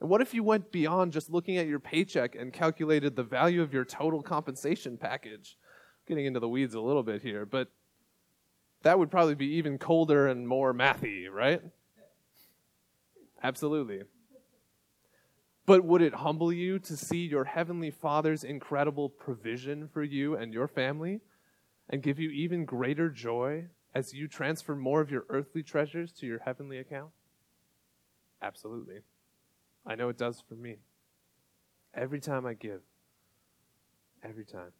And 0.00 0.10
what 0.10 0.20
if 0.20 0.34
you 0.34 0.42
went 0.42 0.72
beyond 0.72 1.12
just 1.12 1.30
looking 1.30 1.56
at 1.58 1.68
your 1.68 1.78
paycheck 1.78 2.34
and 2.34 2.52
calculated 2.52 3.14
the 3.14 3.22
value 3.22 3.62
of 3.62 3.72
your 3.72 3.84
total 3.84 4.20
compensation 4.20 4.98
package? 4.98 5.56
Getting 6.08 6.26
into 6.26 6.40
the 6.40 6.48
weeds 6.48 6.74
a 6.74 6.80
little 6.80 7.04
bit 7.04 7.22
here, 7.22 7.46
but 7.46 7.68
that 8.82 8.98
would 8.98 9.12
probably 9.12 9.36
be 9.36 9.54
even 9.54 9.78
colder 9.78 10.26
and 10.26 10.46
more 10.46 10.74
mathy, 10.74 11.30
right? 11.30 11.62
Absolutely. 13.44 14.02
But 15.66 15.84
would 15.84 16.02
it 16.02 16.14
humble 16.14 16.52
you 16.52 16.80
to 16.80 16.96
see 16.96 17.24
your 17.24 17.44
heavenly 17.44 17.92
Father's 17.92 18.42
incredible 18.42 19.08
provision 19.08 19.88
for 19.88 20.02
you 20.02 20.34
and 20.34 20.52
your 20.52 20.66
family 20.66 21.20
and 21.88 22.02
give 22.02 22.18
you 22.18 22.30
even 22.30 22.64
greater 22.64 23.08
joy 23.08 23.68
as 23.94 24.12
you 24.12 24.26
transfer 24.26 24.74
more 24.74 25.00
of 25.00 25.10
your 25.10 25.24
earthly 25.28 25.62
treasures 25.62 26.12
to 26.20 26.26
your 26.26 26.40
heavenly 26.40 26.78
account? 26.78 27.10
Absolutely. 28.42 29.00
I 29.86 29.94
know 29.94 30.08
it 30.08 30.18
does 30.18 30.42
for 30.48 30.54
me. 30.54 30.76
Every 31.94 32.20
time 32.20 32.44
I 32.46 32.54
give. 32.54 32.80
Every 34.22 34.44
time. 34.44 34.72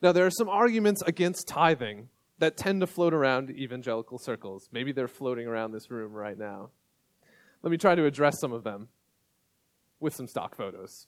Now, 0.00 0.12
there 0.12 0.26
are 0.26 0.30
some 0.30 0.48
arguments 0.48 1.02
against 1.02 1.48
tithing 1.48 2.08
that 2.38 2.56
tend 2.56 2.80
to 2.82 2.86
float 2.86 3.14
around 3.14 3.50
evangelical 3.50 4.18
circles. 4.18 4.68
Maybe 4.70 4.92
they're 4.92 5.08
floating 5.08 5.46
around 5.46 5.72
this 5.72 5.90
room 5.90 6.12
right 6.12 6.38
now. 6.38 6.70
Let 7.62 7.70
me 7.70 7.78
try 7.78 7.94
to 7.94 8.04
address 8.04 8.38
some 8.38 8.52
of 8.52 8.62
them 8.62 8.88
with 9.98 10.14
some 10.14 10.28
stock 10.28 10.54
photos. 10.54 11.06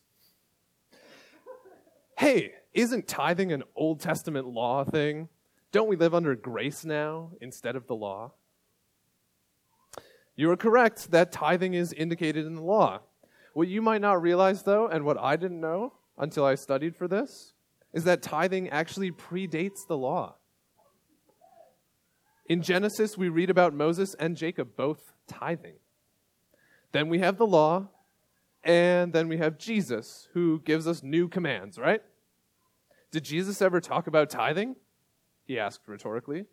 hey, 2.19 2.53
isn't 2.73 3.07
tithing 3.07 3.53
an 3.53 3.63
Old 3.77 4.01
Testament 4.01 4.47
law 4.47 4.85
thing? 4.85 5.29
Don't 5.71 5.89
we 5.89 5.97
live 5.97 6.15
under 6.15 6.35
grace 6.35 6.85
now 6.85 7.33
instead 7.41 7.77
of 7.77 7.87
the 7.87 7.95
law? 7.95 8.33
You 10.35 10.51
are 10.51 10.57
correct 10.57 11.11
that 11.11 11.33
tithing 11.33 11.75
is 11.75 11.93
indicated 11.93 12.47
in 12.47 12.55
the 12.55 12.63
law. 12.63 13.01
What 13.55 13.69
you 13.69 13.83
might 13.83 14.01
not 14.01 14.23
realize, 14.23 14.63
though, 14.63 14.87
and 14.87 15.05
what 15.05 15.19
I 15.19 15.37
didn't 15.37 15.61
know 15.61 15.95
until 16.17 16.45
I 16.45 16.55
studied 16.55 16.97
for 16.97 17.09
this, 17.09 17.53
is 17.93 18.05
that 18.05 18.23
tithing 18.23 18.69
actually 18.69 19.11
predates 19.11 19.87
the 19.87 19.97
law. 19.97 20.37
In 22.47 22.63
Genesis, 22.63 23.19
we 23.19 23.29
read 23.29 23.51
about 23.51 23.75
Moses 23.75 24.15
and 24.15 24.37
Jacob 24.37 24.71
both 24.77 25.13
tithing. 25.27 25.77
Then 26.93 27.09
we 27.09 27.19
have 27.19 27.37
the 27.37 27.47
law, 27.47 27.89
and 28.65 29.13
then 29.13 29.29
we 29.29 29.37
have 29.39 29.59
Jesus, 29.59 30.29
who 30.33 30.61
gives 30.61 30.87
us 30.87 31.03
new 31.03 31.29
commands, 31.29 31.79
right? 31.79 32.03
Did 33.11 33.25
Jesus 33.25 33.61
ever 33.61 33.81
talk 33.81 34.07
about 34.07 34.31
tithing? 34.31 34.77
He 35.49 35.59
asked 35.59 35.89
rhetorically. 35.89 36.45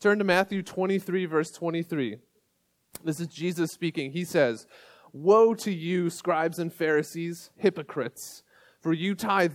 Turn 0.00 0.18
to 0.18 0.24
Matthew 0.24 0.60
23, 0.62 1.24
verse 1.26 1.52
23. 1.52 2.18
This 3.04 3.20
is 3.20 3.28
Jesus 3.28 3.70
speaking. 3.70 4.10
He 4.10 4.24
says, 4.24 4.66
Woe 5.12 5.54
to 5.54 5.72
you, 5.72 6.10
scribes 6.10 6.58
and 6.58 6.72
Pharisees, 6.72 7.50
hypocrites! 7.56 8.42
For 8.80 8.92
you 8.92 9.14
tithe, 9.14 9.52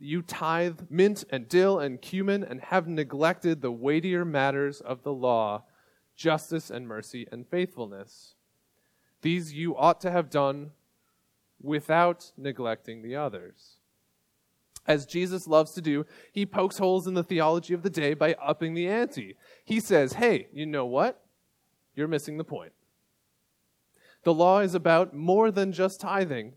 you 0.00 0.22
tithe 0.22 0.80
mint 0.88 1.24
and 1.30 1.48
dill 1.48 1.78
and 1.78 2.00
cumin 2.00 2.42
and 2.42 2.60
have 2.62 2.88
neglected 2.88 3.60
the 3.60 3.70
weightier 3.70 4.24
matters 4.24 4.80
of 4.80 5.02
the 5.02 5.12
law, 5.12 5.64
justice 6.16 6.70
and 6.70 6.88
mercy 6.88 7.26
and 7.30 7.46
faithfulness. 7.46 8.34
These 9.20 9.52
you 9.52 9.76
ought 9.76 10.00
to 10.00 10.10
have 10.10 10.30
done 10.30 10.72
without 11.60 12.32
neglecting 12.36 13.02
the 13.02 13.16
others. 13.16 13.75
As 14.86 15.06
Jesus 15.06 15.46
loves 15.46 15.72
to 15.72 15.82
do, 15.82 16.06
he 16.32 16.46
pokes 16.46 16.78
holes 16.78 17.06
in 17.06 17.14
the 17.14 17.24
theology 17.24 17.74
of 17.74 17.82
the 17.82 17.90
day 17.90 18.14
by 18.14 18.34
upping 18.34 18.74
the 18.74 18.88
ante. 18.88 19.36
He 19.64 19.80
says, 19.80 20.14
Hey, 20.14 20.48
you 20.52 20.66
know 20.66 20.86
what? 20.86 21.22
You're 21.94 22.08
missing 22.08 22.36
the 22.36 22.44
point. 22.44 22.72
The 24.22 24.34
law 24.34 24.60
is 24.60 24.74
about 24.74 25.14
more 25.14 25.50
than 25.50 25.72
just 25.72 26.00
tithing. 26.00 26.52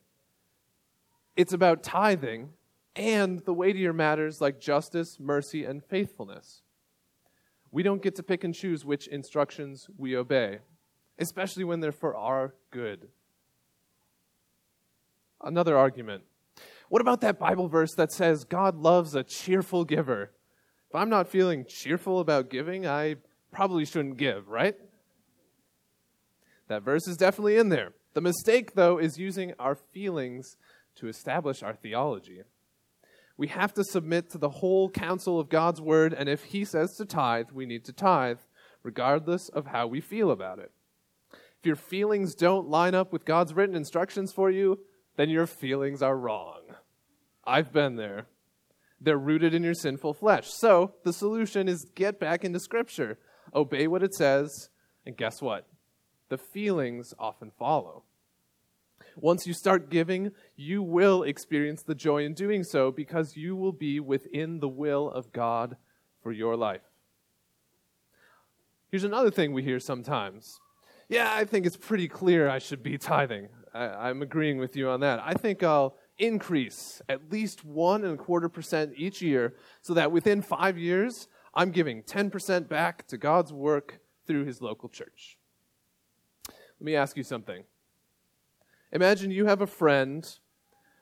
It's 1.36 1.54
about 1.54 1.84
tithing 1.84 2.50
and 2.96 3.40
the 3.46 3.54
weightier 3.54 3.94
matters 3.94 4.42
like 4.42 4.60
justice, 4.60 5.20
mercy, 5.20 5.64
and 5.64 5.84
faithfulness. 5.84 6.64
We 7.72 7.82
don't 7.82 8.02
get 8.02 8.16
to 8.16 8.24
pick 8.24 8.44
and 8.44 8.54
choose 8.54 8.84
which 8.84 9.08
instructions 9.08 9.88
we 9.98 10.18
obey, 10.18 10.60
especially 11.18 11.64
when 11.64 11.80
they're 11.80 11.92
for 11.92 12.16
our 12.16 12.56
good. 12.72 13.08
Another 15.42 15.78
argument. 15.78 16.24
What 16.90 17.02
about 17.02 17.22
that 17.22 17.40
Bible 17.40 17.68
verse 17.68 17.94
that 17.96 18.12
says 18.12 18.44
God 18.44 18.76
loves 18.76 19.14
a 19.16 19.24
cheerful 19.24 19.86
giver? 19.86 20.32
If 20.90 20.96
I'm 20.96 21.10
not 21.10 21.28
feeling 21.28 21.66
cheerful 21.68 22.20
about 22.20 22.50
giving, 22.50 22.88
I 22.88 23.18
probably 23.52 23.86
shouldn't 23.86 24.18
give, 24.18 24.48
right? 24.48 24.76
That 26.68 26.82
verse 26.82 27.08
is 27.08 27.16
definitely 27.16 27.58
in 27.58 27.70
there. 27.70 27.94
The 28.14 28.22
mistake, 28.22 28.74
though, 28.74 28.98
is 28.98 29.20
using 29.20 29.54
our 29.60 29.76
feelings 29.76 30.58
to 30.96 31.08
establish 31.08 31.62
our 31.62 31.76
theology. 31.76 32.42
We 33.38 33.48
have 33.48 33.74
to 33.76 33.84
submit 33.84 34.32
to 34.32 34.40
the 34.40 34.50
whole 34.50 34.90
counsel 34.90 35.40
of 35.40 35.48
God's 35.48 35.80
word, 35.80 36.14
and 36.14 36.28
if 36.28 36.46
He 36.46 36.66
says 36.66 36.96
to 36.96 37.06
tithe, 37.06 37.52
we 37.54 37.68
need 37.68 37.86
to 37.86 37.94
tithe, 37.94 38.40
regardless 38.82 39.48
of 39.50 39.68
how 39.68 39.86
we 39.86 40.02
feel 40.02 40.32
about 40.32 40.58
it. 40.58 40.72
If 41.32 41.66
your 41.66 41.76
feelings 41.76 42.34
don't 42.34 42.68
line 42.68 42.96
up 42.96 43.14
with 43.14 43.26
God's 43.26 43.54
written 43.54 43.76
instructions 43.76 44.34
for 44.34 44.50
you, 44.50 44.80
then 45.18 45.30
your 45.30 45.48
feelings 45.48 46.02
are 46.02 46.18
wrong. 46.18 46.62
I've 47.50 47.74
been 47.74 47.96
there. 47.96 48.28
They're 49.02 49.18
rooted 49.18 49.56
in 49.56 49.64
your 49.64 49.74
sinful 49.74 50.14
flesh. 50.14 50.50
So 50.52 50.94
the 51.04 51.14
solution 51.14 51.68
is 51.68 51.88
get 51.96 52.20
back 52.20 52.46
into 52.46 52.60
Scripture, 52.60 53.18
obey 53.56 53.88
what 53.88 54.04
it 54.04 54.14
says, 54.14 54.70
and 55.06 55.18
guess 55.18 55.42
what? 55.42 55.66
The 56.30 56.38
feelings 56.38 57.14
often 57.18 57.52
follow. 57.58 58.04
Once 59.16 59.48
you 59.48 59.54
start 59.54 59.90
giving, 59.90 60.32
you 60.56 60.84
will 60.84 61.24
experience 61.24 61.82
the 61.82 61.96
joy 61.96 62.24
in 62.24 62.36
doing 62.36 62.64
so 62.64 62.92
because 62.92 63.36
you 63.36 63.56
will 63.56 63.72
be 63.72 64.00
within 64.00 64.60
the 64.60 64.70
will 64.70 65.10
of 65.10 65.32
God 65.32 65.76
for 66.22 66.32
your 66.32 66.56
life. 66.56 66.82
Here's 68.92 69.04
another 69.04 69.32
thing 69.32 69.54
we 69.54 69.64
hear 69.64 69.80
sometimes. 69.80 70.60
Yeah, 71.08 71.34
I 71.34 71.46
think 71.46 71.66
it's 71.66 71.78
pretty 71.78 72.08
clear 72.08 72.48
I 72.48 72.60
should 72.60 72.84
be 72.84 72.98
tithing. 73.00 73.50
I, 73.74 74.10
am 74.10 74.22
agreeing 74.22 74.58
with 74.58 74.76
you 74.76 74.90
on 74.90 75.00
that. 75.00 75.20
I 75.24 75.34
think 75.34 75.64
I'll 75.64 75.96
increase 76.20 77.02
at 77.10 77.32
least 77.32 77.66
one 77.66 78.04
and 78.04 78.20
a 78.20 78.24
quarter 78.24 78.50
percent 78.50 78.94
each 78.96 79.22
year 79.22 79.56
so 79.82 79.94
that 79.94 80.12
within 80.12 80.42
five 80.42 80.78
years, 80.78 81.28
I'm 81.54 81.72
giving 81.72 82.04
10% 82.04 82.68
back 82.68 83.08
to 83.08 83.18
God's 83.18 83.52
work 83.52 84.00
through 84.28 84.46
his 84.46 84.62
local 84.62 84.90
church. 84.90 85.38
Let 86.48 86.86
me 86.86 86.96
ask 86.96 87.18
you 87.18 87.24
something. 87.24 87.64
Imagine 88.92 89.32
you 89.32 89.46
have 89.46 89.62
a 89.62 89.68
friend 89.68 90.26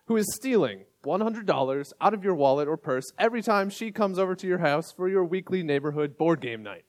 who 0.05 0.17
is 0.17 0.25
stealing 0.35 0.85
$100 1.05 1.93
out 2.01 2.13
of 2.13 2.23
your 2.23 2.33
wallet 2.33 2.67
or 2.67 2.77
purse 2.77 3.11
every 3.19 3.41
time 3.41 3.69
she 3.69 3.91
comes 3.91 4.17
over 4.17 4.35
to 4.35 4.47
your 4.47 4.59
house 4.59 4.91
for 4.91 5.09
your 5.09 5.23
weekly 5.23 5.63
neighborhood 5.63 6.17
board 6.17 6.41
game 6.41 6.63
night. 6.63 6.85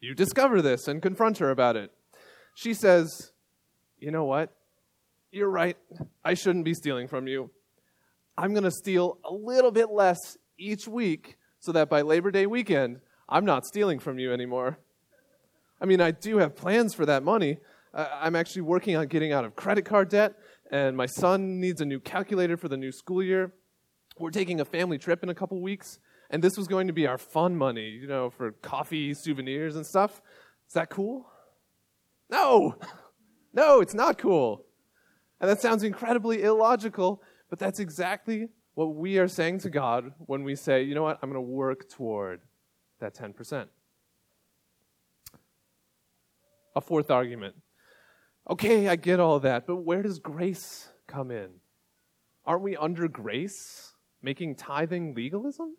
You 0.00 0.14
discover 0.14 0.62
this 0.62 0.86
and 0.86 1.02
confront 1.02 1.38
her 1.38 1.50
about 1.50 1.76
it. 1.76 1.90
She 2.54 2.72
says, 2.72 3.32
You 3.98 4.10
know 4.10 4.24
what? 4.24 4.54
You're 5.30 5.50
right. 5.50 5.76
I 6.24 6.34
shouldn't 6.34 6.64
be 6.64 6.74
stealing 6.74 7.08
from 7.08 7.26
you. 7.26 7.50
I'm 8.36 8.52
going 8.52 8.64
to 8.64 8.70
steal 8.70 9.18
a 9.24 9.32
little 9.32 9.70
bit 9.70 9.90
less 9.90 10.36
each 10.58 10.88
week 10.88 11.36
so 11.60 11.72
that 11.72 11.88
by 11.88 12.02
Labor 12.02 12.30
Day 12.30 12.46
weekend, 12.46 13.00
I'm 13.28 13.44
not 13.44 13.66
stealing 13.66 13.98
from 13.98 14.18
you 14.18 14.32
anymore. 14.32 14.78
I 15.80 15.86
mean, 15.86 16.00
I 16.00 16.12
do 16.12 16.38
have 16.38 16.56
plans 16.56 16.94
for 16.94 17.04
that 17.06 17.22
money, 17.22 17.58
I'm 17.94 18.36
actually 18.36 18.62
working 18.62 18.96
on 18.96 19.06
getting 19.06 19.32
out 19.32 19.44
of 19.44 19.56
credit 19.56 19.84
card 19.84 20.08
debt, 20.08 20.34
and 20.70 20.96
my 20.96 21.06
son 21.06 21.60
needs 21.60 21.80
a 21.80 21.84
new 21.84 22.00
calculator 22.00 22.56
for 22.56 22.68
the 22.68 22.76
new 22.76 22.92
school 22.92 23.22
year. 23.22 23.52
We're 24.18 24.30
taking 24.30 24.60
a 24.60 24.64
family 24.64 24.98
trip 24.98 25.22
in 25.22 25.28
a 25.30 25.34
couple 25.34 25.60
weeks, 25.60 25.98
and 26.30 26.42
this 26.42 26.56
was 26.56 26.68
going 26.68 26.88
to 26.88 26.92
be 26.92 27.06
our 27.06 27.18
fun 27.18 27.56
money, 27.56 27.88
you 27.88 28.06
know, 28.06 28.30
for 28.30 28.52
coffee, 28.52 29.14
souvenirs, 29.14 29.76
and 29.76 29.86
stuff. 29.86 30.20
Is 30.66 30.74
that 30.74 30.90
cool? 30.90 31.26
No! 32.30 32.76
No, 33.54 33.80
it's 33.80 33.94
not 33.94 34.18
cool. 34.18 34.66
And 35.40 35.48
that 35.48 35.60
sounds 35.60 35.82
incredibly 35.82 36.42
illogical, 36.42 37.22
but 37.50 37.58
that's 37.58 37.80
exactly 37.80 38.48
what 38.74 38.94
we 38.94 39.18
are 39.18 39.28
saying 39.28 39.60
to 39.60 39.70
God 39.70 40.12
when 40.18 40.44
we 40.44 40.54
say, 40.54 40.82
you 40.82 40.94
know 40.94 41.02
what, 41.02 41.18
I'm 41.22 41.30
going 41.30 41.42
to 41.42 41.50
work 41.50 41.88
toward 41.88 42.40
that 43.00 43.14
10%. 43.14 43.66
A 46.76 46.80
fourth 46.80 47.10
argument 47.10 47.54
Okay, 48.50 48.88
I 48.88 48.96
get 48.96 49.20
all 49.20 49.40
that, 49.40 49.66
but 49.66 49.76
where 49.76 50.02
does 50.02 50.18
grace 50.18 50.88
come 51.06 51.30
in? 51.30 51.50
Aren't 52.46 52.62
we 52.62 52.76
under 52.76 53.06
grace, 53.06 53.92
making 54.22 54.54
tithing 54.54 55.14
legalism? 55.14 55.76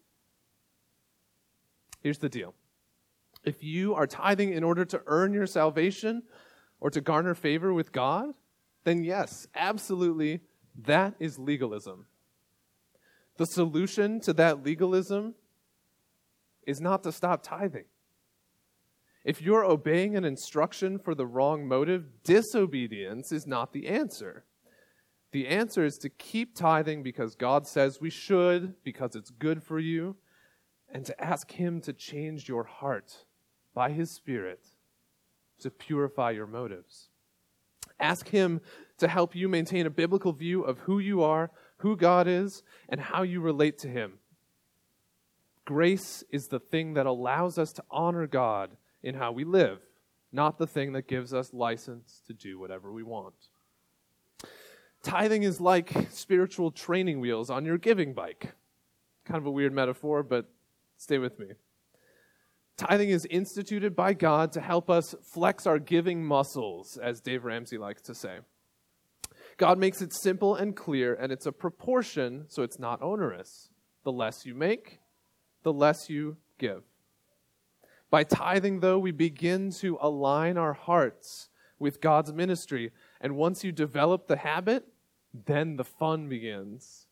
Here's 2.01 2.19
the 2.19 2.29
deal 2.29 2.53
if 3.43 3.63
you 3.63 3.95
are 3.95 4.05
tithing 4.05 4.53
in 4.53 4.63
order 4.63 4.85
to 4.85 5.01
earn 5.07 5.33
your 5.33 5.47
salvation 5.47 6.23
or 6.79 6.89
to 6.91 7.01
garner 7.01 7.33
favor 7.33 7.73
with 7.73 7.91
God, 7.91 8.35
then 8.83 9.03
yes, 9.03 9.47
absolutely, 9.55 10.41
that 10.83 11.15
is 11.19 11.37
legalism. 11.37 12.05
The 13.37 13.45
solution 13.45 14.19
to 14.21 14.33
that 14.33 14.63
legalism 14.63 15.35
is 16.65 16.81
not 16.81 17.03
to 17.03 17.11
stop 17.11 17.43
tithing. 17.43 17.85
If 19.23 19.41
you're 19.41 19.65
obeying 19.65 20.15
an 20.15 20.25
instruction 20.25 20.97
for 20.97 21.13
the 21.13 21.25
wrong 21.25 21.67
motive, 21.67 22.05
disobedience 22.23 23.31
is 23.31 23.45
not 23.45 23.73
the 23.73 23.87
answer. 23.87 24.45
The 25.31 25.47
answer 25.47 25.85
is 25.85 25.97
to 25.99 26.09
keep 26.09 26.55
tithing 26.55 27.03
because 27.03 27.35
God 27.35 27.67
says 27.67 28.01
we 28.01 28.09
should, 28.09 28.73
because 28.83 29.15
it's 29.15 29.29
good 29.29 29.61
for 29.61 29.79
you, 29.79 30.15
and 30.91 31.05
to 31.05 31.23
ask 31.23 31.51
Him 31.51 31.81
to 31.81 31.93
change 31.93 32.47
your 32.47 32.63
heart 32.63 33.25
by 33.73 33.91
His 33.91 34.11
Spirit 34.11 34.65
to 35.59 35.69
purify 35.69 36.31
your 36.31 36.47
motives. 36.47 37.08
Ask 37.99 38.29
Him 38.29 38.61
to 38.97 39.07
help 39.07 39.35
you 39.35 39.47
maintain 39.47 39.85
a 39.85 39.91
biblical 39.91 40.33
view 40.33 40.63
of 40.63 40.79
who 40.79 40.99
you 40.99 41.21
are, 41.21 41.51
who 41.77 41.95
God 41.95 42.27
is, 42.27 42.63
and 42.87 42.99
how 42.99 43.23
you 43.23 43.41
relate 43.41 43.77
to 43.79 43.87
Him. 43.87 44.13
Grace 45.65 46.23
is 46.31 46.47
the 46.47 46.59
thing 46.59 46.95
that 46.95 47.05
allows 47.05 47.57
us 47.57 47.71
to 47.73 47.83
honor 47.91 48.27
God 48.27 48.75
in 49.03 49.15
how 49.15 49.31
we 49.31 49.43
live, 49.43 49.79
not 50.31 50.57
the 50.57 50.67
thing 50.67 50.93
that 50.93 51.07
gives 51.07 51.33
us 51.33 51.53
license 51.53 52.21
to 52.27 52.33
do 52.33 52.59
whatever 52.59 52.91
we 52.91 53.03
want. 53.03 53.35
Tithing 55.01 55.43
is 55.43 55.61
like 55.61 55.93
spiritual 56.11 56.71
training 56.71 57.19
wheels 57.19 57.49
on 57.49 57.65
your 57.65 57.77
giving 57.77 58.13
bike. 58.13 58.53
Kind 59.25 59.37
of 59.37 59.45
a 59.45 59.51
weird 59.51 59.73
metaphor, 59.73 60.23
but 60.23 60.49
stay 60.97 61.17
with 61.17 61.39
me. 61.39 61.47
Tithing 62.79 63.09
is 63.09 63.25
instituted 63.25 63.93
by 63.93 64.13
God 64.13 64.53
to 64.53 64.61
help 64.61 64.89
us 64.89 65.13
flex 65.21 65.67
our 65.67 65.79
giving 65.79 66.23
muscles, 66.23 66.97
as 66.97 67.19
Dave 67.19 67.43
Ramsey 67.43 67.77
likes 67.77 68.01
to 68.03 68.15
say. 68.15 68.37
God 69.57 69.77
makes 69.77 70.01
it 70.01 70.13
simple 70.13 70.55
and 70.55 70.73
clear, 70.73 71.13
and 71.13 71.29
it's 71.29 71.45
a 71.45 71.51
proportion, 71.51 72.45
so 72.47 72.63
it's 72.63 72.79
not 72.79 73.01
onerous. 73.01 73.67
The 74.05 74.13
less 74.13 74.45
you 74.45 74.55
make, 74.55 74.99
the 75.63 75.73
less 75.73 76.09
you 76.09 76.37
give. 76.57 76.83
By 78.09 78.23
tithing, 78.23 78.79
though, 78.79 78.97
we 78.97 79.11
begin 79.11 79.71
to 79.81 79.97
align 79.99 80.57
our 80.57 80.71
hearts 80.71 81.49
with 81.79 81.99
God's 81.99 82.31
ministry. 82.31 82.93
And 83.19 83.35
once 83.35 83.61
you 83.61 83.73
develop 83.73 84.27
the 84.27 84.37
habit, 84.37 84.85
then 85.33 85.75
the 85.75 85.83
fun 85.83 86.29
begins. 86.29 87.07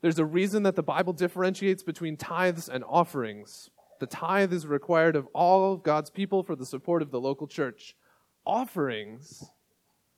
There's 0.00 0.18
a 0.18 0.24
reason 0.24 0.64
that 0.64 0.74
the 0.74 0.82
Bible 0.82 1.12
differentiates 1.12 1.84
between 1.84 2.16
tithes 2.16 2.68
and 2.68 2.82
offerings. 2.82 3.70
The 3.98 4.06
tithe 4.06 4.52
is 4.52 4.66
required 4.66 5.16
of 5.16 5.26
all 5.32 5.72
of 5.72 5.82
God's 5.82 6.10
people 6.10 6.42
for 6.42 6.54
the 6.54 6.66
support 6.66 7.02
of 7.02 7.10
the 7.10 7.20
local 7.20 7.46
church. 7.46 7.96
Offerings 8.44 9.50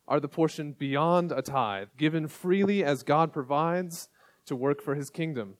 are 0.07 0.20
the 0.20 0.29
portion 0.29 0.72
beyond 0.72 1.33
a 1.33 1.43
tithe, 1.43 1.89
given 1.97 2.29
freely 2.29 2.83
as 2.83 3.03
God 3.03 3.33
provides 3.33 4.09
to 4.47 4.57
work 4.57 4.83
for 4.83 4.95
his 4.95 5.11
kingdom. 5.11 5.55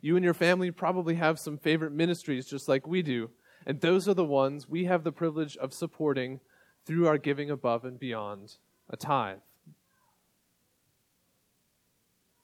You 0.00 0.16
and 0.16 0.24
your 0.24 0.34
family 0.34 0.70
probably 0.70 1.14
have 1.14 1.38
some 1.38 1.56
favorite 1.56 1.92
ministries 1.92 2.46
just 2.46 2.68
like 2.68 2.86
we 2.86 3.02
do, 3.02 3.30
and 3.64 3.80
those 3.80 4.08
are 4.08 4.14
the 4.14 4.24
ones 4.24 4.68
we 4.68 4.84
have 4.86 5.04
the 5.04 5.12
privilege 5.12 5.56
of 5.56 5.72
supporting 5.72 6.40
through 6.84 7.06
our 7.06 7.18
giving 7.18 7.50
above 7.50 7.84
and 7.84 7.98
beyond 7.98 8.56
a 8.90 8.96
tithe. 8.96 9.38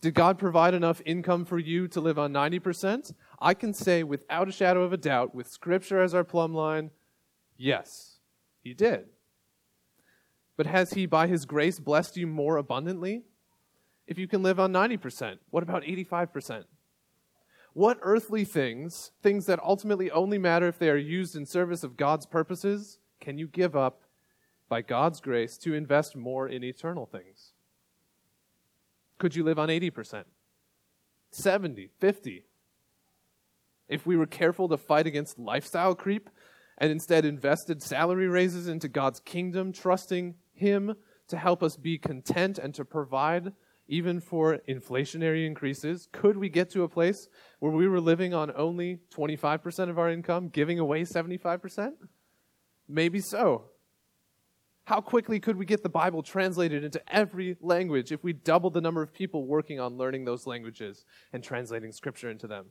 Did 0.01 0.15
God 0.15 0.39
provide 0.39 0.75
enough 0.75 1.03
income 1.05 1.45
for 1.45 1.59
you 1.59 1.89
to 1.89 2.01
live 2.01 2.21
on 2.21 2.33
90%? 2.33 3.13
I 3.41 3.55
can 3.55 3.73
say 3.73 4.03
without 4.03 4.49
a 4.49 4.53
shadow 4.53 4.83
of 4.83 4.93
a 4.93 4.97
doubt, 4.97 5.35
with 5.35 5.49
Scripture 5.49 6.01
as 6.01 6.15
our 6.15 6.25
plumb 6.25 6.55
line, 6.55 6.91
yes, 7.57 8.19
He 8.63 8.75
did. 8.75 9.07
But 10.57 10.67
has 10.67 10.95
He, 10.95 11.07
by 11.07 11.27
His 11.29 11.45
grace, 11.45 11.79
blessed 11.79 12.17
you 12.17 12.27
more 12.27 12.57
abundantly? 12.57 13.23
If 14.07 14.19
you 14.19 14.27
can 14.27 14.43
live 14.43 14.59
on 14.59 14.73
90%, 14.73 15.39
what 15.51 15.63
about 15.63 15.83
85%? 15.83 16.65
What 17.75 17.99
earthly 18.03 18.45
things, 18.45 19.13
things 19.23 19.47
that 19.47 19.63
ultimately 19.63 20.11
only 20.11 20.39
matter 20.39 20.67
if 20.67 20.79
they 20.79 20.91
are 20.91 20.97
used 20.97 21.37
in 21.37 21.47
service 21.47 21.85
of 21.85 21.97
God's 21.97 22.27
purposes, 22.27 22.99
can 23.21 23.39
you 23.39 23.47
give 23.47 23.77
up 23.77 24.01
by 24.69 24.83
God's 24.83 25.21
grace 25.21 25.57
to 25.59 25.75
invest 25.75 26.17
more 26.17 26.49
in 26.49 26.65
eternal 26.65 27.07
things? 27.07 27.53
Could 29.19 29.37
you 29.37 29.45
live 29.45 29.59
on 29.59 29.69
80%? 29.69 30.25
70, 31.31 31.91
50? 32.01 32.45
If 33.89 34.07
we 34.07 34.17
were 34.17 34.27
careful 34.27 34.69
to 34.69 34.77
fight 34.77 35.07
against 35.07 35.39
lifestyle 35.39 35.95
creep 35.95 36.29
and 36.77 36.91
instead 36.91 37.25
invested 37.25 37.83
salary 37.83 38.29
raises 38.29 38.69
into 38.69 38.89
God's 38.89 39.21
kingdom, 39.21 39.73
trusting 39.73 40.35
Him 40.53 40.95
to 41.29 41.37
help 41.37 41.63
us 41.63 41.77
be 41.77 41.99
content 41.99 42.59
and 42.59 42.75
to 42.75 42.85
provide 42.85 43.53
even 43.89 44.21
for 44.21 44.59
inflationary 44.69 45.47
increases? 45.47 46.09
Could 46.13 46.37
we 46.37 46.49
get 46.49 46.71
to 46.71 46.83
a 46.83 46.89
place 46.89 47.29
where 47.59 47.73
we 47.73 47.89
were 47.89 48.01
living 48.01 48.35
on 48.35 48.53
only 48.55 49.01
25% 49.15 49.89
of 49.89 49.99
our 49.99 50.11
income, 50.11 50.49
giving 50.49 50.79
away 50.79 51.03
75%? 51.03 51.93
Maybe 52.87 53.21
so. 53.21 53.71
How 54.85 55.01
quickly 55.01 55.41
could 55.41 55.57
we 55.57 55.67
get 55.67 55.83
the 55.83 55.89
Bible 55.89 56.23
translated 56.23 56.85
into 56.85 57.03
every 57.15 57.57
language 57.61 58.13
if 58.13 58.25
we 58.25 58.33
doubled 58.33 58.75
the 58.75 58.81
number 58.81 59.03
of 59.03 59.13
people 59.13 59.47
working 59.47 59.81
on 59.81 59.99
learning 59.99 60.25
those 60.25 60.47
languages 60.47 61.05
and 61.33 61.43
translating 61.43 61.93
Scripture 61.93 62.31
into 62.31 62.47
them? 62.47 62.67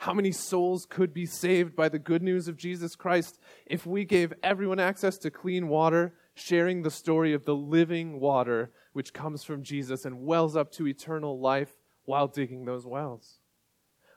How 0.00 0.14
many 0.14 0.32
souls 0.32 0.86
could 0.86 1.12
be 1.12 1.26
saved 1.26 1.76
by 1.76 1.90
the 1.90 1.98
good 1.98 2.22
news 2.22 2.48
of 2.48 2.56
Jesus 2.56 2.96
Christ 2.96 3.38
if 3.66 3.84
we 3.84 4.06
gave 4.06 4.32
everyone 4.42 4.80
access 4.80 5.18
to 5.18 5.30
clean 5.30 5.68
water, 5.68 6.14
sharing 6.32 6.80
the 6.80 6.90
story 6.90 7.34
of 7.34 7.44
the 7.44 7.54
living 7.54 8.18
water 8.18 8.72
which 8.94 9.12
comes 9.12 9.44
from 9.44 9.62
Jesus 9.62 10.06
and 10.06 10.22
wells 10.22 10.56
up 10.56 10.72
to 10.72 10.88
eternal 10.88 11.38
life 11.38 11.76
while 12.06 12.28
digging 12.28 12.64
those 12.64 12.86
wells? 12.86 13.40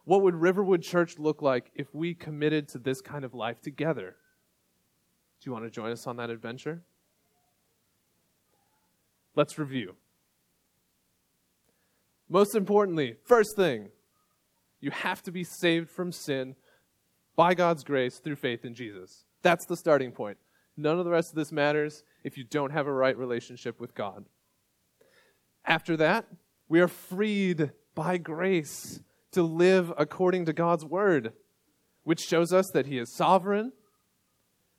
What 0.05 0.21
would 0.21 0.35
Riverwood 0.35 0.83
Church 0.83 1.19
look 1.19 1.41
like 1.41 1.69
if 1.75 1.93
we 1.93 2.13
committed 2.13 2.69
to 2.69 2.77
this 2.77 3.01
kind 3.01 3.25
of 3.25 3.33
life 3.33 3.59
together? 3.59 4.15
Do 5.41 5.49
you 5.49 5.51
want 5.51 5.65
to 5.65 5.69
join 5.69 5.91
us 5.91 6.07
on 6.07 6.15
that 6.15 6.29
adventure? 6.29 6.81
Let's 9.35 9.59
review. 9.59 9.95
Most 12.29 12.55
importantly, 12.55 13.17
first 13.25 13.57
thing, 13.57 13.89
you 14.83 14.91
have 14.91 15.23
to 15.23 15.31
be 15.31 15.45
saved 15.45 15.89
from 15.89 16.11
sin 16.11 16.55
by 17.37 17.53
God's 17.53 17.85
grace 17.85 18.19
through 18.19 18.35
faith 18.35 18.65
in 18.65 18.75
Jesus. 18.75 19.23
That's 19.41 19.65
the 19.65 19.77
starting 19.77 20.11
point. 20.11 20.37
None 20.75 20.99
of 20.99 21.05
the 21.05 21.11
rest 21.11 21.29
of 21.29 21.35
this 21.35 21.53
matters 21.53 22.03
if 22.23 22.37
you 22.37 22.43
don't 22.43 22.71
have 22.71 22.85
a 22.85 22.91
right 22.91 23.17
relationship 23.17 23.79
with 23.79 23.95
God. 23.95 24.25
After 25.65 25.95
that, 25.97 26.25
we 26.67 26.81
are 26.81 26.89
freed 26.89 27.71
by 27.95 28.17
grace 28.17 28.99
to 29.31 29.41
live 29.41 29.93
according 29.97 30.45
to 30.45 30.53
God's 30.53 30.83
word, 30.83 31.31
which 32.03 32.19
shows 32.19 32.51
us 32.51 32.69
that 32.73 32.85
He 32.85 32.97
is 32.97 33.15
sovereign 33.15 33.71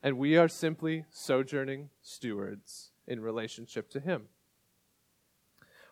and 0.03 0.19
we 0.19 0.37
are 0.37 0.49
simply 0.49 1.07
sojourning 1.11 1.89
stewards 2.03 2.91
in 3.07 3.21
relationship 3.21 3.89
to 3.93 4.01
Him. 4.01 4.25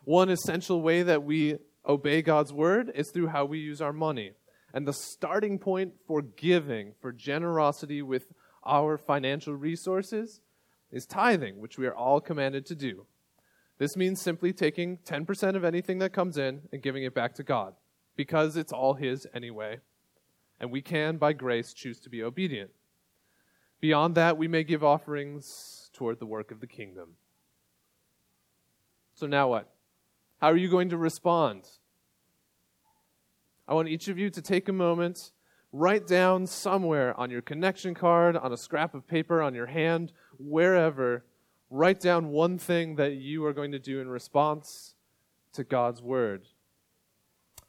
One 0.03 0.29
essential 0.29 0.83
way 0.83 1.01
that 1.01 1.23
we 1.23 1.57
obey 1.87 2.21
God's 2.21 2.53
word 2.53 2.91
is 2.93 3.09
through 3.09 3.27
how 3.27 3.45
we 3.45 3.59
use 3.59 3.81
our 3.81 3.93
money. 3.93 4.31
And 4.73 4.87
the 4.87 4.93
starting 4.93 5.59
point 5.59 5.93
for 6.07 6.21
giving, 6.21 6.93
for 6.99 7.11
generosity 7.11 8.01
with 8.01 8.33
our 8.65 8.97
financial 8.97 9.53
resources, 9.53 10.41
is 10.91 11.05
tithing, 11.05 11.59
which 11.59 11.77
we 11.77 11.85
are 11.85 11.95
all 11.95 12.21
commanded 12.21 12.65
to 12.67 12.75
do. 12.75 13.05
This 13.77 13.97
means 13.97 14.21
simply 14.21 14.53
taking 14.53 14.97
10% 14.99 15.55
of 15.55 15.63
anything 15.63 15.99
that 15.99 16.13
comes 16.13 16.37
in 16.37 16.61
and 16.71 16.81
giving 16.81 17.03
it 17.03 17.13
back 17.13 17.35
to 17.35 17.43
God, 17.43 17.73
because 18.15 18.55
it's 18.55 18.71
all 18.71 18.93
His 18.93 19.27
anyway. 19.33 19.79
And 20.59 20.71
we 20.71 20.81
can, 20.81 21.17
by 21.17 21.33
grace, 21.33 21.73
choose 21.73 21.99
to 22.01 22.09
be 22.09 22.23
obedient. 22.23 22.71
Beyond 23.81 24.15
that, 24.15 24.37
we 24.37 24.47
may 24.47 24.63
give 24.63 24.83
offerings 24.83 25.89
toward 25.93 26.19
the 26.19 26.25
work 26.25 26.51
of 26.51 26.61
the 26.61 26.67
kingdom. 26.67 27.15
So 29.13 29.27
now 29.27 29.49
what? 29.49 29.72
How 30.43 30.51
are 30.51 30.57
you 30.57 30.67
going 30.67 30.89
to 30.89 30.97
respond? 30.97 31.69
I 33.65 33.73
want 33.73 33.87
each 33.87 34.09
of 34.09 34.19
you 34.19 34.29
to 34.31 34.41
take 34.41 34.67
a 34.67 34.73
moment, 34.73 35.31
write 35.71 36.05
down 36.05 36.47
somewhere 36.47 37.17
on 37.17 37.29
your 37.29 37.41
connection 37.41 37.93
card, 37.93 38.35
on 38.35 38.51
a 38.51 38.57
scrap 38.57 38.93
of 38.93 39.07
paper, 39.07 39.41
on 39.41 39.55
your 39.55 39.67
hand, 39.67 40.11
wherever 40.37 41.23
write 41.69 42.01
down 42.01 42.27
one 42.27 42.57
thing 42.57 42.97
that 42.97 43.13
you 43.13 43.45
are 43.45 43.53
going 43.53 43.71
to 43.71 43.79
do 43.79 44.01
in 44.01 44.09
response 44.09 44.95
to 45.53 45.63
God's 45.63 46.01
word. 46.01 46.49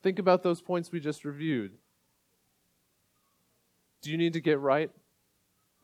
Think 0.02 0.18
about 0.18 0.42
those 0.42 0.60
points 0.60 0.90
we 0.90 0.98
just 0.98 1.24
reviewed. 1.24 1.74
Do 4.02 4.10
you 4.10 4.18
need 4.18 4.32
to 4.32 4.40
get 4.40 4.58
right 4.58 4.90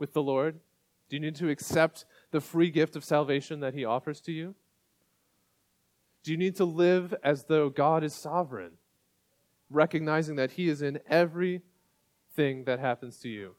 with 0.00 0.12
the 0.12 0.22
Lord? 0.22 0.58
Do 1.08 1.14
you 1.14 1.20
need 1.20 1.36
to 1.36 1.50
accept 1.50 2.04
the 2.32 2.40
free 2.40 2.72
gift 2.72 2.96
of 2.96 3.04
salvation 3.04 3.60
that 3.60 3.74
He 3.74 3.84
offers 3.84 4.20
to 4.22 4.32
you? 4.32 4.56
Do 6.22 6.32
you 6.32 6.36
need 6.36 6.56
to 6.56 6.64
live 6.64 7.14
as 7.22 7.44
though 7.44 7.70
God 7.70 8.04
is 8.04 8.14
sovereign, 8.14 8.72
recognizing 9.70 10.36
that 10.36 10.52
He 10.52 10.68
is 10.68 10.82
in 10.82 11.00
everything 11.08 12.64
that 12.64 12.78
happens 12.78 13.18
to 13.20 13.28
you? 13.28 13.54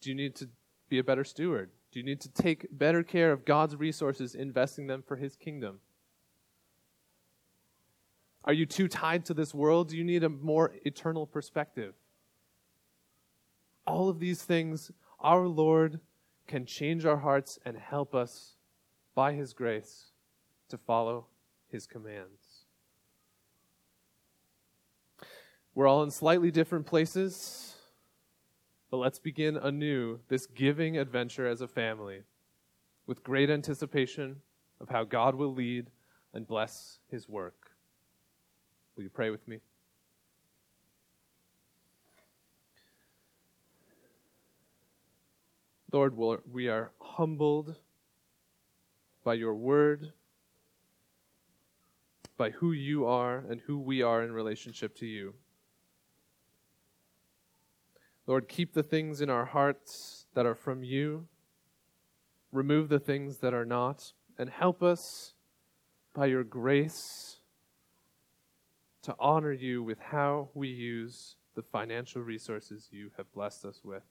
Do 0.00 0.08
you 0.08 0.16
need 0.16 0.34
to 0.36 0.48
be 0.88 0.98
a 0.98 1.04
better 1.04 1.24
steward? 1.24 1.70
Do 1.92 1.98
you 1.98 2.04
need 2.04 2.20
to 2.22 2.30
take 2.30 2.66
better 2.70 3.02
care 3.02 3.32
of 3.32 3.44
God's 3.44 3.76
resources, 3.76 4.34
investing 4.34 4.86
them 4.86 5.02
for 5.06 5.16
His 5.16 5.36
kingdom? 5.36 5.80
Are 8.44 8.54
you 8.54 8.64
too 8.64 8.88
tied 8.88 9.26
to 9.26 9.34
this 9.34 9.52
world? 9.52 9.88
Do 9.88 9.98
you 9.98 10.04
need 10.04 10.24
a 10.24 10.30
more 10.30 10.72
eternal 10.86 11.26
perspective? 11.26 11.94
All 13.86 14.08
of 14.08 14.18
these 14.18 14.42
things, 14.42 14.90
our 15.18 15.46
Lord 15.46 16.00
can 16.46 16.64
change 16.64 17.04
our 17.04 17.18
hearts 17.18 17.58
and 17.66 17.76
help 17.76 18.14
us 18.14 18.54
by 19.14 19.34
His 19.34 19.52
grace 19.52 20.09
to 20.70 20.78
follow 20.78 21.26
His 21.70 21.86
commands. 21.86 22.64
We're 25.74 25.86
all 25.86 26.02
in 26.02 26.10
slightly 26.10 26.50
different 26.50 26.86
places, 26.86 27.74
but 28.90 28.96
let's 28.96 29.18
begin 29.18 29.56
anew 29.56 30.18
this 30.28 30.46
giving 30.46 30.98
adventure 30.98 31.46
as 31.46 31.60
a 31.60 31.68
family 31.68 32.22
with 33.06 33.22
great 33.22 33.50
anticipation 33.50 34.36
of 34.80 34.88
how 34.88 35.04
God 35.04 35.34
will 35.34 35.54
lead 35.54 35.90
and 36.34 36.46
bless 36.46 36.98
His 37.08 37.28
work. 37.28 37.70
Will 38.96 39.04
you 39.04 39.10
pray 39.10 39.30
with 39.30 39.46
me? 39.46 39.60
Lord, 45.92 46.16
we 46.52 46.68
are 46.68 46.92
humbled 47.00 47.76
by 49.24 49.34
your 49.34 49.54
word, 49.54 50.12
by 52.40 52.48
who 52.48 52.72
you 52.72 53.04
are 53.04 53.44
and 53.50 53.60
who 53.66 53.78
we 53.78 54.00
are 54.00 54.22
in 54.22 54.32
relationship 54.32 54.96
to 54.96 55.04
you. 55.04 55.34
Lord, 58.26 58.48
keep 58.48 58.72
the 58.72 58.82
things 58.82 59.20
in 59.20 59.28
our 59.28 59.44
hearts 59.44 60.24
that 60.32 60.46
are 60.46 60.54
from 60.54 60.82
you, 60.82 61.28
remove 62.50 62.88
the 62.88 62.98
things 62.98 63.40
that 63.40 63.52
are 63.52 63.66
not, 63.66 64.14
and 64.38 64.48
help 64.48 64.82
us 64.82 65.34
by 66.14 66.24
your 66.24 66.42
grace 66.42 67.40
to 69.02 69.14
honor 69.18 69.52
you 69.52 69.82
with 69.82 69.98
how 69.98 70.48
we 70.54 70.68
use 70.68 71.36
the 71.56 71.62
financial 71.62 72.22
resources 72.22 72.88
you 72.90 73.10
have 73.18 73.30
blessed 73.34 73.66
us 73.66 73.82
with. 73.84 74.04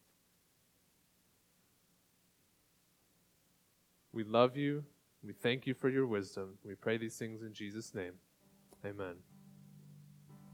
We 4.13 4.23
love 4.23 4.55
you. 4.55 4.83
We 5.23 5.33
thank 5.33 5.67
you 5.67 5.73
for 5.73 5.89
your 5.89 6.07
wisdom. 6.07 6.57
We 6.63 6.75
pray 6.75 6.97
these 6.97 7.17
things 7.17 7.41
in 7.41 7.53
Jesus' 7.53 7.93
name. 7.93 8.13
Amen. 8.85 9.15